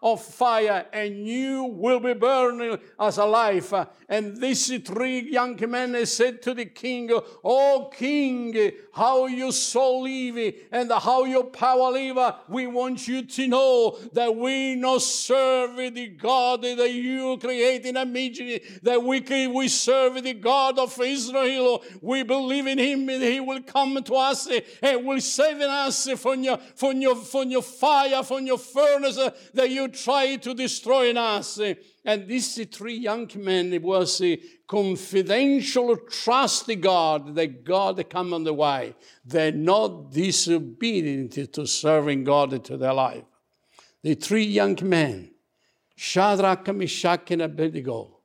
of 0.03 0.23
fire 0.23 0.87
and 0.93 1.27
you 1.27 1.65
will 1.65 2.01
be 2.01 2.15
burning 2.15 2.79
as 2.99 3.19
alive. 3.19 3.73
And 4.09 4.38
these 4.41 4.67
three 4.83 5.31
young 5.31 5.59
men 5.69 6.05
said 6.07 6.43
to 6.43 6.55
the 6.55 6.67
king, 6.67 7.11
Oh 7.45 7.91
king, 7.95 8.73
how 8.93 9.27
you 9.27 9.53
soul 9.53 10.03
live 10.03 10.55
and 10.73 10.91
how 10.91 11.25
your 11.25 11.45
power 11.45 11.93
live, 11.93 12.35
we 12.49 12.67
want 12.67 13.07
you 13.07 13.23
to 13.23 13.49
know 13.49 13.99
that 14.13 14.35
we 14.35 14.75
not 14.75 15.03
serve 15.03 15.77
the 15.95 16.09
God 16.09 16.63
that 16.63 16.93
you 16.93 17.37
create 17.39 17.85
in 17.87 17.97
imagery, 17.97 18.63
that 18.83 19.03
we, 19.03 19.21
we 19.49 19.69
serve 19.69 20.23
the 20.23 20.35
God 20.35 20.79
of 20.79 20.99
Israel. 21.01 21.83
We 22.01 22.23
believe 22.23 22.67
in 22.67 22.79
him 22.79 23.09
and 23.09 23.23
he 23.23 23.41
will 23.41 23.63
come 23.63 24.03
to 24.03 24.15
us 24.15 24.49
and 24.83 25.07
will 25.07 25.21
save 25.21 25.61
us 25.61 26.09
from 26.17 26.43
your, 26.43 26.59
from 26.75 27.01
your, 27.01 27.17
from 27.17 27.51
your 27.51 27.63
fire, 27.63 28.23
from 28.23 28.47
your 28.47 28.59
furnace 28.59 29.19
that 29.55 29.71
you 29.71 29.89
try 29.89 30.37
to 30.37 30.55
destroy 30.55 31.11
in 31.11 31.17
us. 31.17 31.61
And 32.05 32.27
these 32.27 32.65
three 32.67 32.97
young 32.97 33.31
men, 33.37 33.73
it 33.73 33.83
was 33.83 34.21
a 34.23 34.41
confidential 34.67 35.97
trust 35.97 36.69
in 36.69 36.81
God 36.81 37.35
that 37.35 37.65
God 37.65 38.09
come 38.09 38.33
on 38.33 38.45
the 38.45 38.55
way. 38.55 38.95
They're 39.25 39.53
not 39.53 40.13
disobedient 40.13 41.53
to 41.53 41.67
serving 41.67 42.25
God 42.25 42.65
to 42.65 42.77
their 42.77 42.95
life. 42.95 43.25
The 44.03 44.15
three 44.15 44.45
young 44.45 44.79
men, 44.83 45.33
Shadrach, 45.97 46.73
Meshach, 46.75 47.31
and 47.33 47.43
Abednego, 47.43 48.21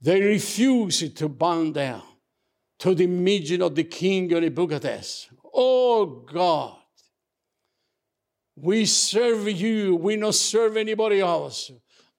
they 0.00 0.20
refused 0.20 1.16
to 1.16 1.28
bow 1.28 1.70
down 1.70 2.02
to 2.80 2.94
the 2.94 3.04
image 3.04 3.52
of 3.52 3.74
the 3.74 3.84
king 3.84 4.32
of 4.32 4.42
Nebuchadnezzar. 4.42 5.36
Oh 5.54 6.06
God, 6.06 6.76
we 8.56 8.86
serve 8.86 9.48
you, 9.48 9.96
we 9.96 10.16
not 10.16 10.34
serve 10.34 10.76
anybody 10.76 11.20
else. 11.20 11.70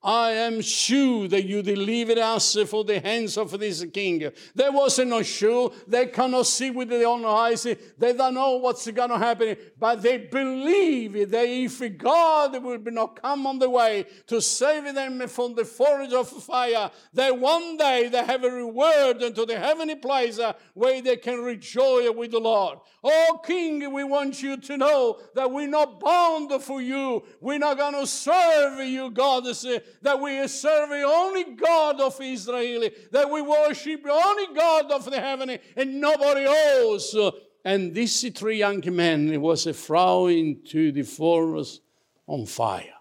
I 0.03 0.31
am 0.31 0.61
sure 0.61 1.27
that 1.27 1.45
you 1.45 1.61
delivered 1.61 2.17
us 2.17 2.57
for 2.67 2.83
the 2.83 2.99
hands 2.99 3.37
of 3.37 3.59
this 3.59 3.85
king. 3.93 4.31
There 4.55 4.71
wasn't 4.71 5.11
no 5.11 5.21
sure. 5.21 5.71
They 5.87 6.07
cannot 6.07 6.47
see 6.47 6.71
with 6.71 6.89
their 6.89 7.07
own 7.07 7.23
eyes. 7.23 7.63
They 7.63 8.13
don't 8.13 8.33
know 8.33 8.57
what's 8.57 8.89
going 8.89 9.09
to 9.09 9.17
happen. 9.19 9.55
But 9.79 10.01
they 10.01 10.17
believe 10.17 11.29
that 11.29 11.45
if 11.47 11.97
God 11.97 12.63
will 12.63 12.79
not 12.79 13.21
come 13.21 13.45
on 13.45 13.59
the 13.59 13.69
way 13.69 14.05
to 14.25 14.41
save 14.41 14.93
them 14.95 15.27
from 15.27 15.53
the 15.53 15.65
forge 15.65 16.13
of 16.13 16.29
fire, 16.29 16.89
that 17.13 17.37
one 17.37 17.77
day 17.77 18.07
they 18.07 18.23
have 18.23 18.43
a 18.43 18.49
reward 18.49 19.21
into 19.21 19.45
the 19.45 19.59
heavenly 19.59 19.95
place 19.95 20.39
uh, 20.39 20.53
where 20.73 21.01
they 21.01 21.17
can 21.17 21.41
rejoice 21.41 22.09
with 22.15 22.31
the 22.31 22.39
Lord. 22.39 22.79
Oh, 23.03 23.39
King, 23.45 23.91
we 23.93 24.03
want 24.03 24.41
you 24.41 24.57
to 24.57 24.77
know 24.77 25.19
that 25.35 25.51
we're 25.51 25.67
not 25.67 25.99
bound 25.99 26.51
for 26.63 26.81
you. 26.81 27.23
We're 27.39 27.59
not 27.59 27.77
going 27.77 27.93
to 27.93 28.07
serve 28.07 28.79
you, 28.87 29.11
God 29.11 29.45
uh, 29.45 29.79
that 30.01 30.19
we 30.19 30.47
serve 30.47 30.89
the 30.89 31.03
only 31.03 31.43
God 31.55 31.99
of 32.01 32.19
Israel, 32.21 32.89
that 33.11 33.29
we 33.29 33.41
worship 33.41 34.03
the 34.03 34.11
only 34.11 34.55
God 34.55 34.91
of 34.91 35.05
the 35.05 35.19
heaven 35.19 35.57
and 35.75 36.01
nobody 36.01 36.45
else. 36.45 37.15
And 37.63 37.93
these 37.93 38.27
three 38.31 38.57
young 38.57 38.83
men 38.95 39.39
was 39.41 39.65
thrown 39.65 40.31
into 40.31 40.91
the 40.91 41.03
forest 41.03 41.81
on 42.27 42.45
fire. 42.45 42.93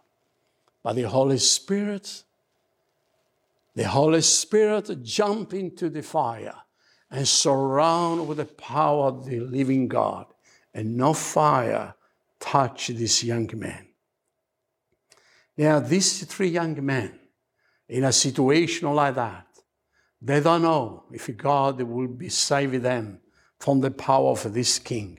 But 0.82 0.94
the 0.94 1.02
Holy 1.02 1.38
Spirit, 1.38 2.24
the 3.74 3.84
Holy 3.84 4.22
Spirit 4.22 5.02
jumped 5.02 5.52
into 5.52 5.90
the 5.90 6.02
fire 6.02 6.54
and 7.10 7.26
surrounded 7.26 8.24
with 8.24 8.38
the 8.38 8.46
power 8.46 9.06
of 9.06 9.26
the 9.26 9.40
living 9.40 9.88
God. 9.88 10.26
And 10.72 10.96
no 10.96 11.14
fire 11.14 11.94
touched 12.38 12.96
this 12.96 13.24
young 13.24 13.50
man. 13.54 13.88
Now, 15.60 15.78
these 15.78 16.24
three 16.24 16.48
young 16.48 16.82
men, 16.86 17.12
in 17.86 18.04
a 18.04 18.12
situation 18.12 18.90
like 18.94 19.14
that, 19.16 19.46
they 20.22 20.40
don't 20.40 20.62
know 20.62 21.04
if 21.12 21.36
God 21.36 21.82
will 21.82 22.08
be 22.08 22.30
saving 22.30 22.80
them 22.80 23.20
from 23.58 23.82
the 23.82 23.90
power 23.90 24.30
of 24.30 24.54
this 24.54 24.78
king. 24.78 25.18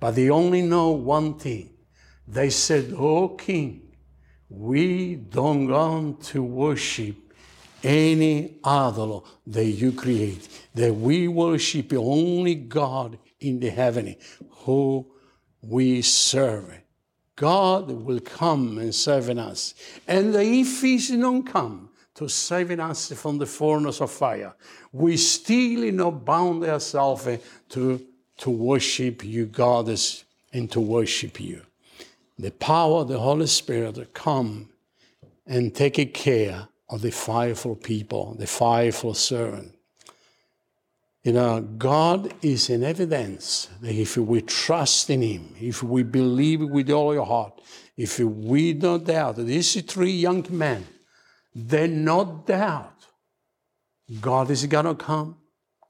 But 0.00 0.12
they 0.12 0.30
only 0.30 0.62
know 0.62 0.92
one 0.92 1.38
thing. 1.38 1.74
They 2.26 2.48
said, 2.48 2.94
Oh, 2.96 3.28
king, 3.28 3.94
we 4.48 5.16
don't 5.16 5.68
want 5.68 6.22
to 6.32 6.42
worship 6.42 7.16
any 7.82 8.60
idol 8.64 9.26
that 9.48 9.66
you 9.66 9.92
create, 9.92 10.48
that 10.74 10.94
we 10.94 11.28
worship 11.28 11.92
only 11.92 12.54
God 12.54 13.18
in 13.38 13.60
the 13.60 13.68
heaven 13.68 14.16
who 14.48 15.12
we 15.60 16.00
serve. 16.00 16.83
God 17.36 17.90
will 17.90 18.20
come 18.20 18.78
and 18.78 18.94
save 18.94 19.28
us. 19.30 19.74
And 20.06 20.34
if 20.34 20.82
He's 20.82 21.10
not 21.10 21.46
come 21.46 21.90
to 22.14 22.28
save 22.28 22.70
us 22.78 23.12
from 23.12 23.38
the 23.38 23.46
furnace 23.46 24.00
of 24.00 24.10
fire, 24.10 24.54
we 24.92 25.16
still 25.16 25.90
not 25.92 26.24
bound 26.24 26.64
ourselves 26.64 27.28
to, 27.70 28.06
to 28.38 28.50
worship 28.50 29.24
you, 29.24 29.46
God, 29.46 29.88
and 30.52 30.70
to 30.70 30.80
worship 30.80 31.40
you. 31.40 31.62
The 32.38 32.52
power 32.52 33.00
of 33.00 33.08
the 33.08 33.18
Holy 33.18 33.46
Spirit 33.46 34.14
come 34.14 34.68
and 35.46 35.74
take 35.74 36.14
care 36.14 36.68
of 36.88 37.02
the 37.02 37.10
fireful 37.10 37.74
people, 37.74 38.34
the 38.38 38.46
fireful 38.46 39.14
servant. 39.14 39.74
You 41.24 41.32
know, 41.32 41.62
God 41.62 42.34
is 42.42 42.68
an 42.68 42.84
evidence 42.84 43.70
that 43.80 43.94
if 43.94 44.18
we 44.18 44.42
trust 44.42 45.08
in 45.08 45.22
Him, 45.22 45.54
if 45.58 45.82
we 45.82 46.02
believe 46.02 46.60
with 46.60 46.90
all 46.90 47.14
your 47.14 47.24
heart, 47.24 47.62
if 47.96 48.18
we 48.18 48.74
don't 48.74 49.04
doubt, 49.04 49.36
these 49.36 49.80
three 49.82 50.10
young 50.10 50.46
men, 50.50 50.86
they 51.54 51.86
not 51.86 52.46
doubt 52.46 53.06
God 54.20 54.50
is 54.50 54.66
going 54.66 54.84
to 54.84 54.94
come, 54.94 55.38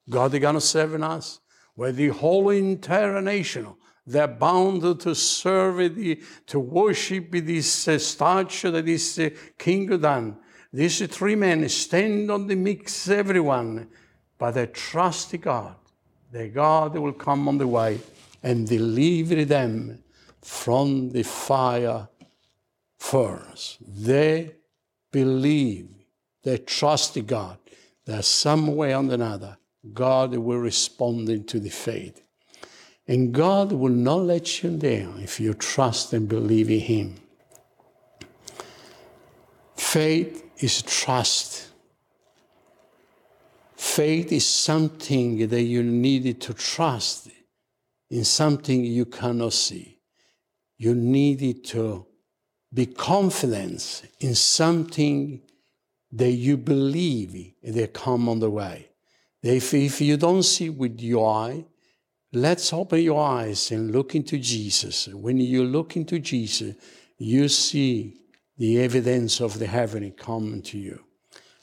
God 0.09 0.33
is 0.35 0.41
going 0.41 0.55
to 0.55 0.61
save 0.61 0.95
us, 1.03 1.41
where 1.75 1.91
the 1.91 2.09
whole 2.11 2.51
entire 2.51 3.21
nation, 3.21 3.75
they're 4.07 4.29
bound 4.29 5.01
to 5.01 5.15
serve, 5.17 5.97
the, 5.97 6.23
to 6.47 6.61
worship 6.61 7.33
this 7.33 7.89
uh, 7.89 7.99
statue 7.99 8.71
that 8.71 8.89
is 8.89 9.19
uh, 9.19 9.31
King 9.59 9.99
done. 9.99 10.37
These 10.73 11.09
three 11.09 11.35
men 11.35 11.69
stand 11.69 12.31
on 12.31 12.47
the 12.47 12.55
mix, 12.55 13.09
everyone, 13.09 13.89
but 14.39 14.53
they 14.53 14.67
trust 14.67 15.41
God. 15.41 15.77
That 16.33 16.53
God 16.53 16.97
will 16.97 17.13
come 17.13 17.47
on 17.47 17.59
the 17.59 17.69
way 17.69 18.01
and 18.43 18.67
deliver 18.67 19.45
them 19.45 20.03
from 20.43 21.11
the 21.11 21.23
fire 21.23 22.09
furnace. 22.99 23.79
They 23.81 24.53
believe, 25.13 25.89
they 26.43 26.59
trust 26.59 27.25
God 27.27 27.59
that 28.07 28.25
some 28.25 28.75
way 28.75 28.95
or 28.95 29.01
another, 29.01 29.57
God 29.93 30.35
will 30.35 30.59
respond 30.59 31.49
to 31.49 31.61
the 31.61 31.71
faith. 31.71 32.21
And 33.07 33.33
God 33.33 33.73
will 33.73 33.93
not 33.93 34.21
let 34.23 34.63
you 34.63 34.77
down 34.77 35.21
if 35.21 35.39
you 35.39 35.55
trust 35.55 36.13
and 36.13 36.29
believe 36.29 36.71
in 36.71 36.81
Him. 36.81 37.15
Faith 39.77 40.45
is 40.59 40.83
trust. 40.83 41.69
Faith 43.95 44.33
is 44.33 44.45
something 44.45 45.47
that 45.47 45.63
you 45.63 45.81
need 45.81 46.41
to 46.41 46.53
trust 46.53 47.29
in 48.11 48.25
something 48.25 48.85
you 48.85 49.05
cannot 49.05 49.53
see. 49.53 50.01
You 50.77 50.97
need 50.97 51.65
to 51.67 52.05
be 52.73 52.87
confident 52.87 54.03
in 54.19 54.35
something 54.35 55.43
that 56.11 56.33
you 56.33 56.57
believe 56.57 57.55
they 57.63 57.87
come 57.87 58.29
on 58.29 58.41
the 58.41 58.51
way. 58.51 58.89
If, 59.41 59.73
if 59.73 60.01
you 60.01 60.17
don't 60.17 60.43
see 60.43 60.71
with 60.71 60.99
your 61.01 61.33
eye, 61.33 61.65
let's 62.33 62.73
open 62.73 63.01
your 63.01 63.25
eyes 63.25 63.71
and 63.71 63.93
look 63.93 64.17
into 64.17 64.39
Jesus. 64.39 65.07
When 65.07 65.39
you 65.39 65.63
look 65.63 65.97
into 65.97 66.19
Jesus, 66.19 66.75
you 67.17 67.49
see 67.49 68.17
the 68.59 68.81
evidence 68.81 69.41
of 69.41 69.61
the 69.61 69.69
heaven 69.69 70.11
coming 70.11 70.63
to 70.63 70.79
you. 70.79 70.99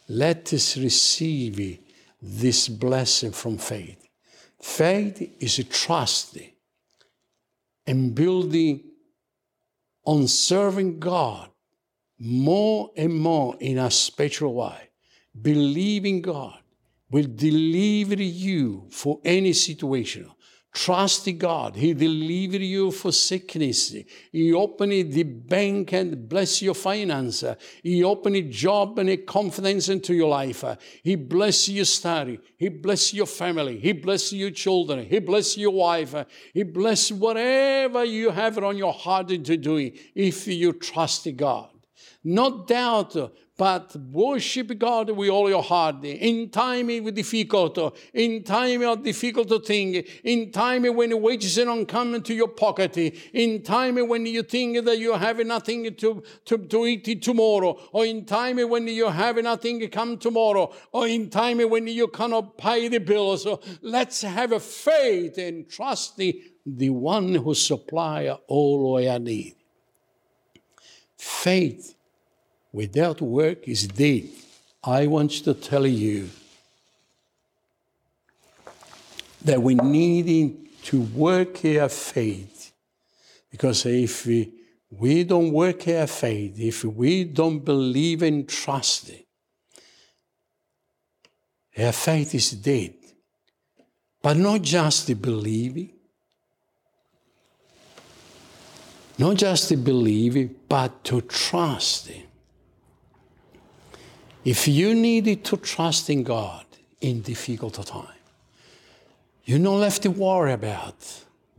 Let 0.07 0.53
us 0.53 0.77
receive 0.77 1.59
this 2.21 2.67
blessing 2.67 3.31
from 3.31 3.57
faith. 3.57 4.07
Faith 4.61 5.21
is 5.39 5.57
a 5.59 5.63
trust 5.63 6.37
and 7.87 8.13
building 8.13 8.83
on 10.05 10.27
serving 10.27 10.99
God 10.99 11.49
more 12.19 12.91
and 12.95 13.13
more 13.13 13.55
in 13.59 13.79
a 13.79 13.89
spiritual 13.89 14.53
way. 14.53 14.89
Believing 15.41 16.21
God 16.21 16.59
will 17.09 17.27
deliver 17.27 18.21
you 18.21 18.87
for 18.91 19.19
any 19.25 19.53
situation. 19.53 20.29
Trust 20.73 21.27
God. 21.37 21.75
He 21.75 21.93
deliver 21.93 22.57
you 22.57 22.91
for 22.91 23.11
sickness. 23.11 23.93
He 24.31 24.53
open 24.53 24.89
the 24.89 25.23
bank 25.23 25.91
and 25.91 26.29
bless 26.29 26.61
your 26.61 26.75
finance. 26.75 27.43
He 27.83 28.01
open 28.05 28.35
a 28.35 28.41
job 28.43 28.97
and 28.97 29.09
a 29.09 29.17
confidence 29.17 29.89
into 29.89 30.13
your 30.13 30.29
life. 30.29 30.63
He 31.03 31.15
bless 31.15 31.67
your 31.67 31.83
study. 31.83 32.39
He 32.57 32.69
bless 32.69 33.13
your 33.13 33.25
family. 33.25 33.79
He 33.79 33.91
bless 33.91 34.31
your 34.31 34.51
children. 34.51 35.05
He 35.05 35.19
bless 35.19 35.57
your 35.57 35.71
wife. 35.71 36.15
He 36.53 36.63
bless 36.63 37.11
whatever 37.11 38.05
you 38.05 38.29
have 38.29 38.57
on 38.59 38.77
your 38.77 38.93
heart 38.93 39.27
to 39.27 39.57
do 39.57 39.91
if 40.15 40.47
you 40.47 40.71
trust 40.71 41.27
God. 41.35 41.69
No 42.23 42.63
doubt, 42.63 43.15
but 43.61 43.95
worship 44.11 44.75
God 44.79 45.11
with 45.11 45.29
all 45.29 45.47
your 45.47 45.61
heart. 45.61 46.03
In 46.03 46.49
time 46.49 46.89
of 46.89 47.13
difficult, 47.13 47.95
in 48.11 48.41
time 48.41 48.81
of 48.81 49.03
difficult 49.03 49.67
thing, 49.67 50.03
in 50.23 50.51
time 50.51 50.81
when 50.95 51.21
wages 51.21 51.57
don't 51.57 51.85
come 51.85 52.23
to 52.23 52.33
your 52.33 52.47
pocket, 52.47 52.97
in 52.97 53.61
time 53.61 53.97
when 54.07 54.25
you 54.25 54.41
think 54.41 54.83
that 54.83 54.97
you 54.97 55.13
have 55.13 55.45
nothing 55.45 55.93
to, 55.93 56.23
to, 56.45 56.57
to 56.57 56.87
eat 56.87 57.21
tomorrow, 57.21 57.79
or 57.91 58.03
in 58.03 58.25
time 58.25 58.57
when 58.67 58.87
you 58.87 59.07
have 59.09 59.37
nothing 59.37 59.87
come 59.91 60.17
tomorrow, 60.17 60.73
or 60.91 61.07
in 61.07 61.29
time 61.29 61.59
when 61.69 61.85
you 61.85 62.07
cannot 62.07 62.57
pay 62.57 62.87
the 62.87 62.97
bills. 62.97 63.43
So 63.43 63.61
let's 63.83 64.23
have 64.23 64.53
a 64.53 64.59
faith 64.59 65.37
and 65.37 65.69
trust 65.69 66.17
the, 66.17 66.41
the 66.65 66.89
one 66.89 67.35
who 67.35 67.53
supply 67.53 68.35
all 68.47 69.07
our 69.07 69.19
need. 69.19 69.53
Faith 71.15 71.95
without 72.71 73.21
work 73.21 73.67
is 73.67 73.87
dead. 73.87 74.29
I 74.83 75.07
want 75.07 75.31
to 75.43 75.53
tell 75.53 75.85
you 75.85 76.29
that 79.43 79.61
we 79.61 79.75
need 79.75 80.83
to 80.83 81.01
work 81.01 81.63
our 81.65 81.89
faith. 81.89 82.71
Because 83.49 83.85
if 83.85 84.25
we, 84.25 84.51
we 84.89 85.23
don't 85.23 85.51
work 85.51 85.87
our 85.87 86.07
faith, 86.07 86.59
if 86.59 86.83
we 86.83 87.25
don't 87.25 87.59
believe 87.59 88.21
and 88.21 88.47
trust 88.47 89.09
it, 89.09 89.27
our 91.77 91.91
faith 91.91 92.33
is 92.35 92.51
dead. 92.51 92.93
But 94.21 94.37
not 94.37 94.61
just 94.61 95.07
the 95.07 95.15
believing, 95.15 95.91
not 99.17 99.35
just 99.37 99.69
to 99.69 99.77
believe 99.77 100.49
but 100.67 101.03
to 101.05 101.21
trust 101.21 102.09
it. 102.09 102.30
If 104.43 104.67
you 104.67 104.95
needed 104.95 105.45
to 105.45 105.57
trust 105.57 106.09
in 106.09 106.23
God 106.23 106.65
in 106.99 107.21
difficult 107.21 107.73
time, 107.85 108.07
you 109.45 109.59
don't 109.59 109.81
have 109.81 109.99
to 110.01 110.09
worry 110.09 110.53
about. 110.53 110.95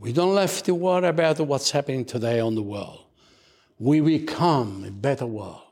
We 0.01 0.13
don't 0.13 0.37
have 0.37 0.63
to 0.65 0.75
worry 0.75 1.07
about 1.07 1.39
what's 1.41 1.71
happening 1.71 2.05
today 2.05 2.41
on 2.41 2.57
the 2.57 2.63
world. 2.63 3.05
We 3.79 4.01
become 4.01 4.85
a 4.85 4.91
better 4.91 5.27
world. 5.27 5.63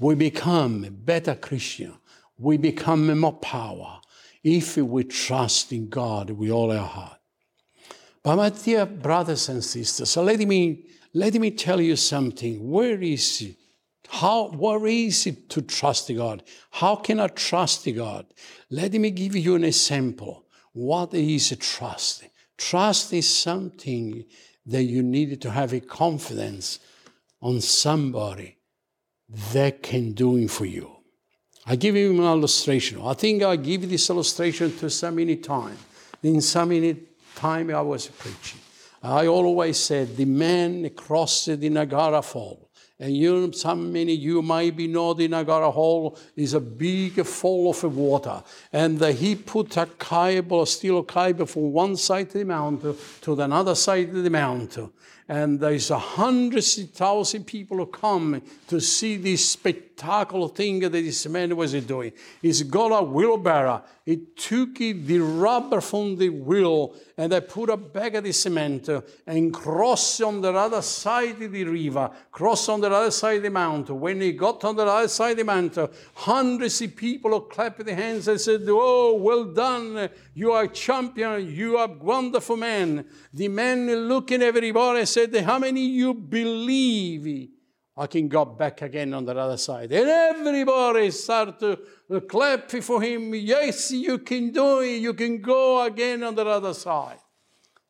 We 0.00 0.16
become 0.16 0.84
a 0.84 0.90
better 0.90 1.36
Christian. 1.36 1.94
We 2.38 2.56
become 2.56 3.18
more 3.18 3.34
power 3.34 4.00
if 4.42 4.76
we 4.76 5.04
trust 5.04 5.72
in 5.72 5.88
God 5.88 6.30
with 6.30 6.50
all 6.50 6.72
our 6.72 6.86
heart. 6.86 7.18
But 8.22 8.36
my 8.36 8.50
dear 8.50 8.84
brothers 8.86 9.48
and 9.48 9.64
sisters, 9.64 10.10
so 10.10 10.22
let 10.22 10.40
me 10.40 10.86
let 11.14 11.34
me 11.34 11.50
tell 11.50 11.80
you 11.80 11.96
something. 11.96 12.68
Where 12.68 13.00
is 13.00 13.54
how, 14.10 14.48
what 14.48 14.82
is 14.88 15.26
it 15.26 15.50
to 15.50 15.62
trust 15.62 16.10
God? 16.16 16.42
How 16.70 16.96
can 16.96 17.20
I 17.20 17.28
trust 17.28 17.86
God? 17.94 18.26
Let 18.70 18.92
me 18.92 19.10
give 19.10 19.36
you 19.36 19.54
an 19.54 19.64
example. 19.64 20.46
What 20.72 21.12
is 21.12 21.54
trust? 21.60 22.24
Trust 22.56 23.12
is 23.12 23.28
something 23.28 24.24
that 24.66 24.84
you 24.84 25.02
need 25.02 25.40
to 25.42 25.50
have 25.50 25.72
a 25.72 25.80
confidence 25.80 26.78
on 27.42 27.60
somebody 27.60 28.56
that 29.52 29.82
can 29.82 30.12
do 30.12 30.36
it 30.38 30.50
for 30.50 30.64
you. 30.64 30.90
I 31.66 31.76
give 31.76 31.94
you 31.94 32.10
an 32.10 32.18
illustration. 32.18 33.00
I 33.04 33.12
think 33.12 33.42
I 33.42 33.56
give 33.56 33.88
this 33.88 34.08
illustration 34.08 34.74
to 34.78 34.88
so 34.88 35.10
many 35.10 35.36
times. 35.36 35.78
In 36.22 36.40
so 36.40 36.64
many 36.64 36.96
time 37.34 37.70
I 37.70 37.82
was 37.82 38.08
preaching. 38.08 38.60
I 39.02 39.26
always 39.26 39.78
said 39.78 40.16
the 40.16 40.24
man 40.24 40.88
crossed 40.90 41.46
the 41.46 41.68
Niagara 41.68 42.22
Falls 42.22 42.67
and 43.00 43.16
you, 43.16 43.52
some 43.52 43.92
many 43.92 44.12
you 44.12 44.42
might 44.42 44.76
be 44.76 44.88
know 44.88 45.14
the 45.14 45.28
Niagara 45.28 45.70
Hall 45.70 46.18
is 46.34 46.54
a 46.54 46.60
big 46.60 47.24
fall 47.24 47.70
of 47.70 47.96
water. 47.96 48.42
And 48.72 49.00
he 49.00 49.36
put 49.36 49.76
a 49.76 49.86
cable, 49.86 50.62
a 50.62 50.66
steel 50.66 51.04
cable 51.04 51.46
from 51.46 51.72
one 51.72 51.96
side 51.96 52.26
of 52.26 52.32
the 52.32 52.44
mountain 52.44 52.96
to 53.20 53.34
the 53.36 53.44
other 53.44 53.76
side 53.76 54.08
of 54.08 54.24
the 54.24 54.30
mountain. 54.30 54.90
And 55.28 55.60
there's 55.60 55.90
a 55.90 55.98
hundreds 55.98 56.78
of 56.78 56.90
thousand 56.90 57.44
people 57.44 57.76
who 57.76 57.86
come 57.86 58.40
to 58.66 58.80
see 58.80 59.16
this 59.16 59.50
spectacular 59.50 60.48
thing 60.48 60.80
that 60.80 60.92
this 60.92 61.26
man 61.26 61.54
was 61.54 61.72
doing. 61.84 62.12
He's 62.40 62.62
got 62.62 62.88
a 62.88 63.02
wheelbarrow. 63.02 63.82
He 64.06 64.16
took 64.34 64.76
the 64.76 65.18
rubber 65.18 65.82
from 65.82 66.16
the 66.16 66.30
wheel 66.30 66.94
and 67.18 67.30
they 67.30 67.42
put 67.42 67.68
a 67.68 67.76
bag 67.76 68.14
of 68.14 68.24
the 68.24 68.32
cement 68.32 68.88
and 69.26 69.52
crossed 69.52 70.22
on 70.22 70.40
the 70.40 70.50
other 70.50 70.80
side 70.80 71.42
of 71.42 71.52
the 71.52 71.64
river, 71.64 72.10
crossed 72.32 72.70
on 72.70 72.80
the 72.80 72.90
other 72.90 73.10
side 73.10 73.38
of 73.38 73.42
the 73.42 73.50
mountain. 73.50 74.00
When 74.00 74.22
he 74.22 74.32
got 74.32 74.64
on 74.64 74.76
the 74.76 74.86
other 74.86 75.08
side 75.08 75.32
of 75.32 75.36
the 75.38 75.44
mountain, 75.44 75.88
hundreds 76.14 76.80
of 76.80 76.96
people 76.96 77.38
clapped 77.42 77.84
their 77.84 77.94
hands 77.94 78.28
and 78.28 78.40
said, 78.40 78.62
Oh, 78.66 79.16
well 79.16 79.44
done. 79.44 80.08
You 80.32 80.52
are 80.52 80.62
a 80.62 80.68
champion. 80.68 81.54
You 81.54 81.76
are 81.76 81.88
a 81.88 81.92
wonderful 81.92 82.56
man. 82.56 83.04
The 83.34 83.48
man 83.48 83.92
looking 84.08 84.40
everybody 84.40 85.04
said, 85.04 85.17
How 85.44 85.58
many 85.58 85.86
you 85.86 86.14
believe 86.14 87.48
I 87.96 88.06
can 88.06 88.28
go 88.28 88.44
back 88.44 88.82
again 88.82 89.12
on 89.14 89.24
the 89.24 89.36
other 89.36 89.56
side? 89.56 89.92
And 89.92 90.08
everybody 90.08 91.10
started 91.10 91.58
to 92.10 92.20
clap 92.22 92.70
for 92.70 93.02
him. 93.02 93.34
Yes, 93.34 93.90
you 93.90 94.18
can 94.18 94.50
do 94.52 94.80
it. 94.80 94.98
You 94.98 95.14
can 95.14 95.40
go 95.40 95.82
again 95.82 96.22
on 96.22 96.34
the 96.34 96.46
other 96.46 96.74
side. 96.74 97.18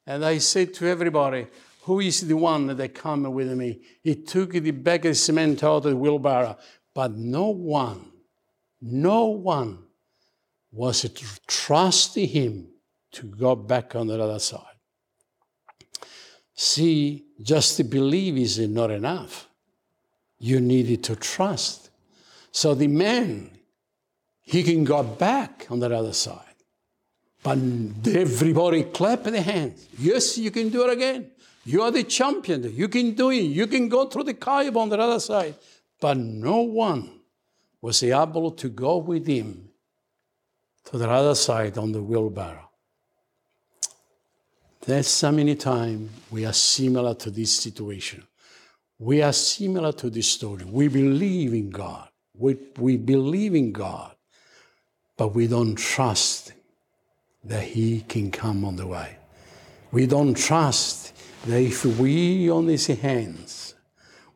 And 0.06 0.24
I 0.24 0.38
said 0.38 0.72
to 0.74 0.86
everybody, 0.86 1.46
Who 1.82 2.00
is 2.00 2.26
the 2.26 2.36
one 2.36 2.74
that 2.74 2.94
come 2.94 3.24
with 3.24 3.52
me? 3.52 3.80
He 4.02 4.14
took 4.14 4.52
the 4.52 4.70
bag 4.70 5.04
of 5.06 5.16
cement 5.16 5.62
out 5.62 5.76
of 5.76 5.82
the 5.84 5.96
wheelbarrow, 5.96 6.56
but 6.94 7.12
no 7.12 7.48
one, 7.48 8.10
no 8.80 9.26
one 9.26 9.78
was 10.72 11.06
trusting 11.46 12.28
him 12.28 12.68
to 13.12 13.26
go 13.26 13.54
back 13.54 13.94
on 13.94 14.06
the 14.06 14.22
other 14.22 14.38
side. 14.38 14.67
See, 16.60 17.24
just 17.40 17.76
to 17.76 17.84
believe 17.84 18.36
is 18.36 18.58
not 18.58 18.90
enough. 18.90 19.48
You 20.40 20.58
needed 20.58 21.04
to 21.04 21.14
trust. 21.14 21.90
So 22.50 22.74
the 22.74 22.88
man, 22.88 23.52
he 24.40 24.64
can 24.64 24.82
go 24.82 25.04
back 25.04 25.68
on 25.70 25.78
the 25.78 25.94
other 25.94 26.12
side. 26.12 26.56
But 27.44 27.58
everybody 28.12 28.82
clap 28.82 29.22
their 29.22 29.40
hands. 29.40 29.86
Yes, 30.00 30.36
you 30.36 30.50
can 30.50 30.68
do 30.70 30.82
it 30.82 30.94
again. 30.94 31.30
You 31.64 31.82
are 31.82 31.92
the 31.92 32.02
champion. 32.02 32.74
You 32.74 32.88
can 32.88 33.12
do 33.12 33.30
it. 33.30 33.42
You 33.42 33.68
can 33.68 33.88
go 33.88 34.06
through 34.06 34.24
the 34.24 34.34
cave 34.34 34.76
on 34.76 34.88
the 34.88 34.98
other 34.98 35.20
side. 35.20 35.54
But 36.00 36.16
no 36.16 36.62
one 36.62 37.20
was 37.80 38.02
able 38.02 38.50
to 38.50 38.68
go 38.68 38.96
with 38.96 39.28
him 39.28 39.68
to 40.86 40.98
the 40.98 41.08
other 41.08 41.36
side 41.36 41.78
on 41.78 41.92
the 41.92 42.02
wheelbarrow. 42.02 42.67
There's 44.88 45.08
so 45.08 45.30
many 45.30 45.54
times 45.54 46.10
we 46.30 46.46
are 46.46 46.52
similar 46.54 47.14
to 47.16 47.30
this 47.30 47.54
situation. 47.54 48.26
We 48.98 49.20
are 49.20 49.34
similar 49.34 49.92
to 49.92 50.08
this 50.08 50.28
story. 50.28 50.64
We 50.64 50.88
believe 50.88 51.52
in 51.52 51.68
God. 51.68 52.08
We, 52.34 52.56
we 52.78 52.96
believe 52.96 53.54
in 53.54 53.70
God, 53.70 54.16
but 55.18 55.34
we 55.34 55.46
don't 55.46 55.74
trust 55.74 56.54
that 57.44 57.64
He 57.64 58.00
can 58.08 58.30
come 58.30 58.64
on 58.64 58.76
the 58.76 58.86
way. 58.86 59.18
We 59.92 60.06
don't 60.06 60.32
trust 60.32 61.12
that 61.44 61.60
if 61.60 61.84
we 61.84 62.50
on 62.50 62.66
His 62.66 62.86
hands, 62.86 63.74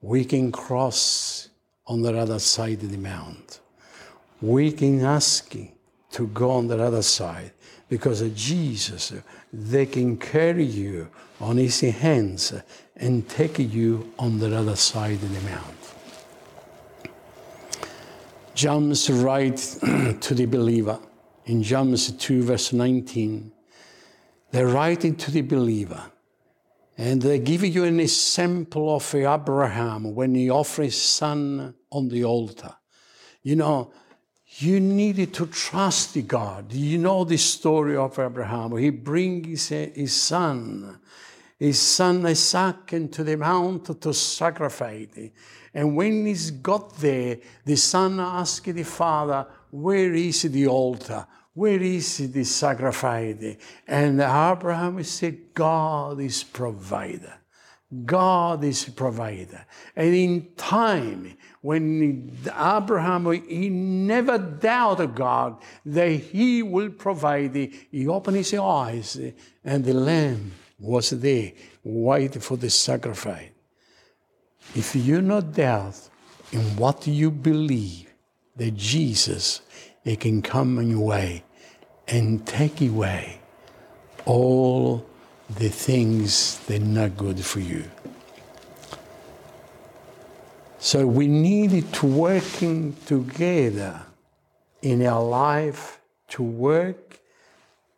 we 0.03 0.23
can 0.23 0.53
cross 0.53 1.49
on 1.87 2.03
the 2.03 2.15
other 2.15 2.38
side 2.38 2.83
of 2.83 2.91
the 2.91 2.99
mount. 2.99 3.61
We 4.43 4.71
can 4.73 5.01
ask 5.01 5.51
Him 5.55 5.71
to 6.11 6.27
go 6.27 6.51
on 6.51 6.67
the 6.67 6.79
other 6.85 7.01
side 7.01 7.53
because 7.88 8.21
of 8.21 8.35
Jesus 8.35 9.15
they 9.53 9.87
can 9.87 10.17
carry 10.17 10.65
you 10.65 11.09
on 11.41 11.59
easy 11.59 11.91
hands 11.91 12.55
and 12.97 13.29
take 13.29 13.59
you 13.59 14.12
on 14.19 14.38
the 14.38 14.57
other 14.57 14.77
side 14.77 15.23
of 15.23 15.35
the 15.35 15.51
mount. 15.51 15.83
James 18.55 19.11
writes 19.11 19.77
to 20.21 20.35
the 20.35 20.47
believer 20.47 20.99
in 21.47 21.62
James 21.62 22.12
2, 22.12 22.43
verse 22.43 22.73
19. 22.73 23.53
They're 24.51 24.67
writing 24.67 25.17
to 25.17 25.31
the 25.31 25.41
believer, 25.41 26.03
and 26.99 27.21
they 27.23 27.38
give 27.38 27.65
you 27.65 27.85
an 27.85 28.01
example 28.01 28.95
of 28.95 29.15
Abraham 29.15 30.15
when 30.15 30.35
he 30.35 30.51
offered 30.51 30.85
his 30.85 31.01
son 31.01 31.75
on 31.91 32.09
the 32.09 32.25
altar. 32.25 32.75
You 33.43 33.57
know, 33.57 33.93
you 34.59 34.81
needed 34.81 35.33
to 35.35 35.47
trust 35.47 36.15
the 36.15 36.23
God. 36.23 36.73
You 36.73 36.99
know 36.99 37.25
the 37.25 37.38
story 37.38 37.97
of 37.97 38.19
Abraham. 38.19 38.77
He 38.77 38.91
brings 38.91 39.69
his 39.69 40.15
son, 40.15 41.01
his 41.59 41.81
son 41.81 42.27
Isaac, 42.27 42.93
into 42.93 43.25
the 43.25 43.37
mountain 43.37 43.99
to 44.01 44.12
sacrifice. 44.12 45.31
And 45.75 45.97
when 45.97 46.27
he's 46.27 46.51
got 46.51 46.97
there, 46.97 47.38
the 47.65 47.77
son 47.77 48.21
asked 48.21 48.65
the 48.65 48.83
father, 48.83 49.47
Where 49.71 50.12
is 50.12 50.43
the 50.43 50.67
altar? 50.67 51.27
Where 51.55 51.83
is 51.83 52.33
the 52.33 52.45
sacrifice? 52.45 53.57
And 53.87 54.21
Abraham 54.21 55.03
said, 55.05 55.55
God 55.55 56.21
is 56.21 56.43
provider. 56.43 57.35
God 58.05 58.65
is 58.65 58.85
provider. 58.87 59.67
And 59.95 60.15
in 60.15 60.49
time, 60.57 61.37
when 61.62 62.37
Abraham, 62.46 63.31
he 63.48 63.68
never 63.68 64.37
doubted 64.37 65.14
God 65.14 65.62
that 65.87 66.09
he 66.09 66.62
will 66.62 66.90
provide. 66.90 67.55
He 67.90 68.07
opened 68.09 68.37
his 68.37 68.53
eyes 68.53 69.18
and 69.64 69.85
the 69.85 69.94
lamb 69.94 70.53
was 70.79 71.11
there, 71.11 71.53
waiting 71.85 72.42
for 72.42 72.57
the 72.57 72.68
sacrifice. 72.68 73.51
If 74.75 74.96
you 74.96 75.22
not 75.22 75.53
doubt 75.53 76.09
in 76.51 76.61
what 76.77 77.07
you 77.07 77.31
believe, 77.31 78.12
that 78.57 78.77
Jesus, 78.77 79.62
he 80.05 80.16
can 80.16 80.42
come 80.42 80.79
in 80.79 80.90
your 80.90 81.07
way 81.07 81.44
and 82.09 82.44
take 82.44 82.81
away 82.81 83.40
all 84.25 85.07
the 85.48 85.68
things 85.68 86.59
that 86.66 86.83
are 86.83 86.85
not 86.85 87.16
good 87.16 87.44
for 87.44 87.61
you. 87.61 87.85
So 90.85 91.07
we 91.07 91.29
needed 91.29 91.92
to 91.95 92.07
working 92.07 92.97
together 93.07 94.03
in 94.83 95.07
our 95.07 95.23
life 95.23 96.01
to 96.31 96.42
work, 96.42 97.12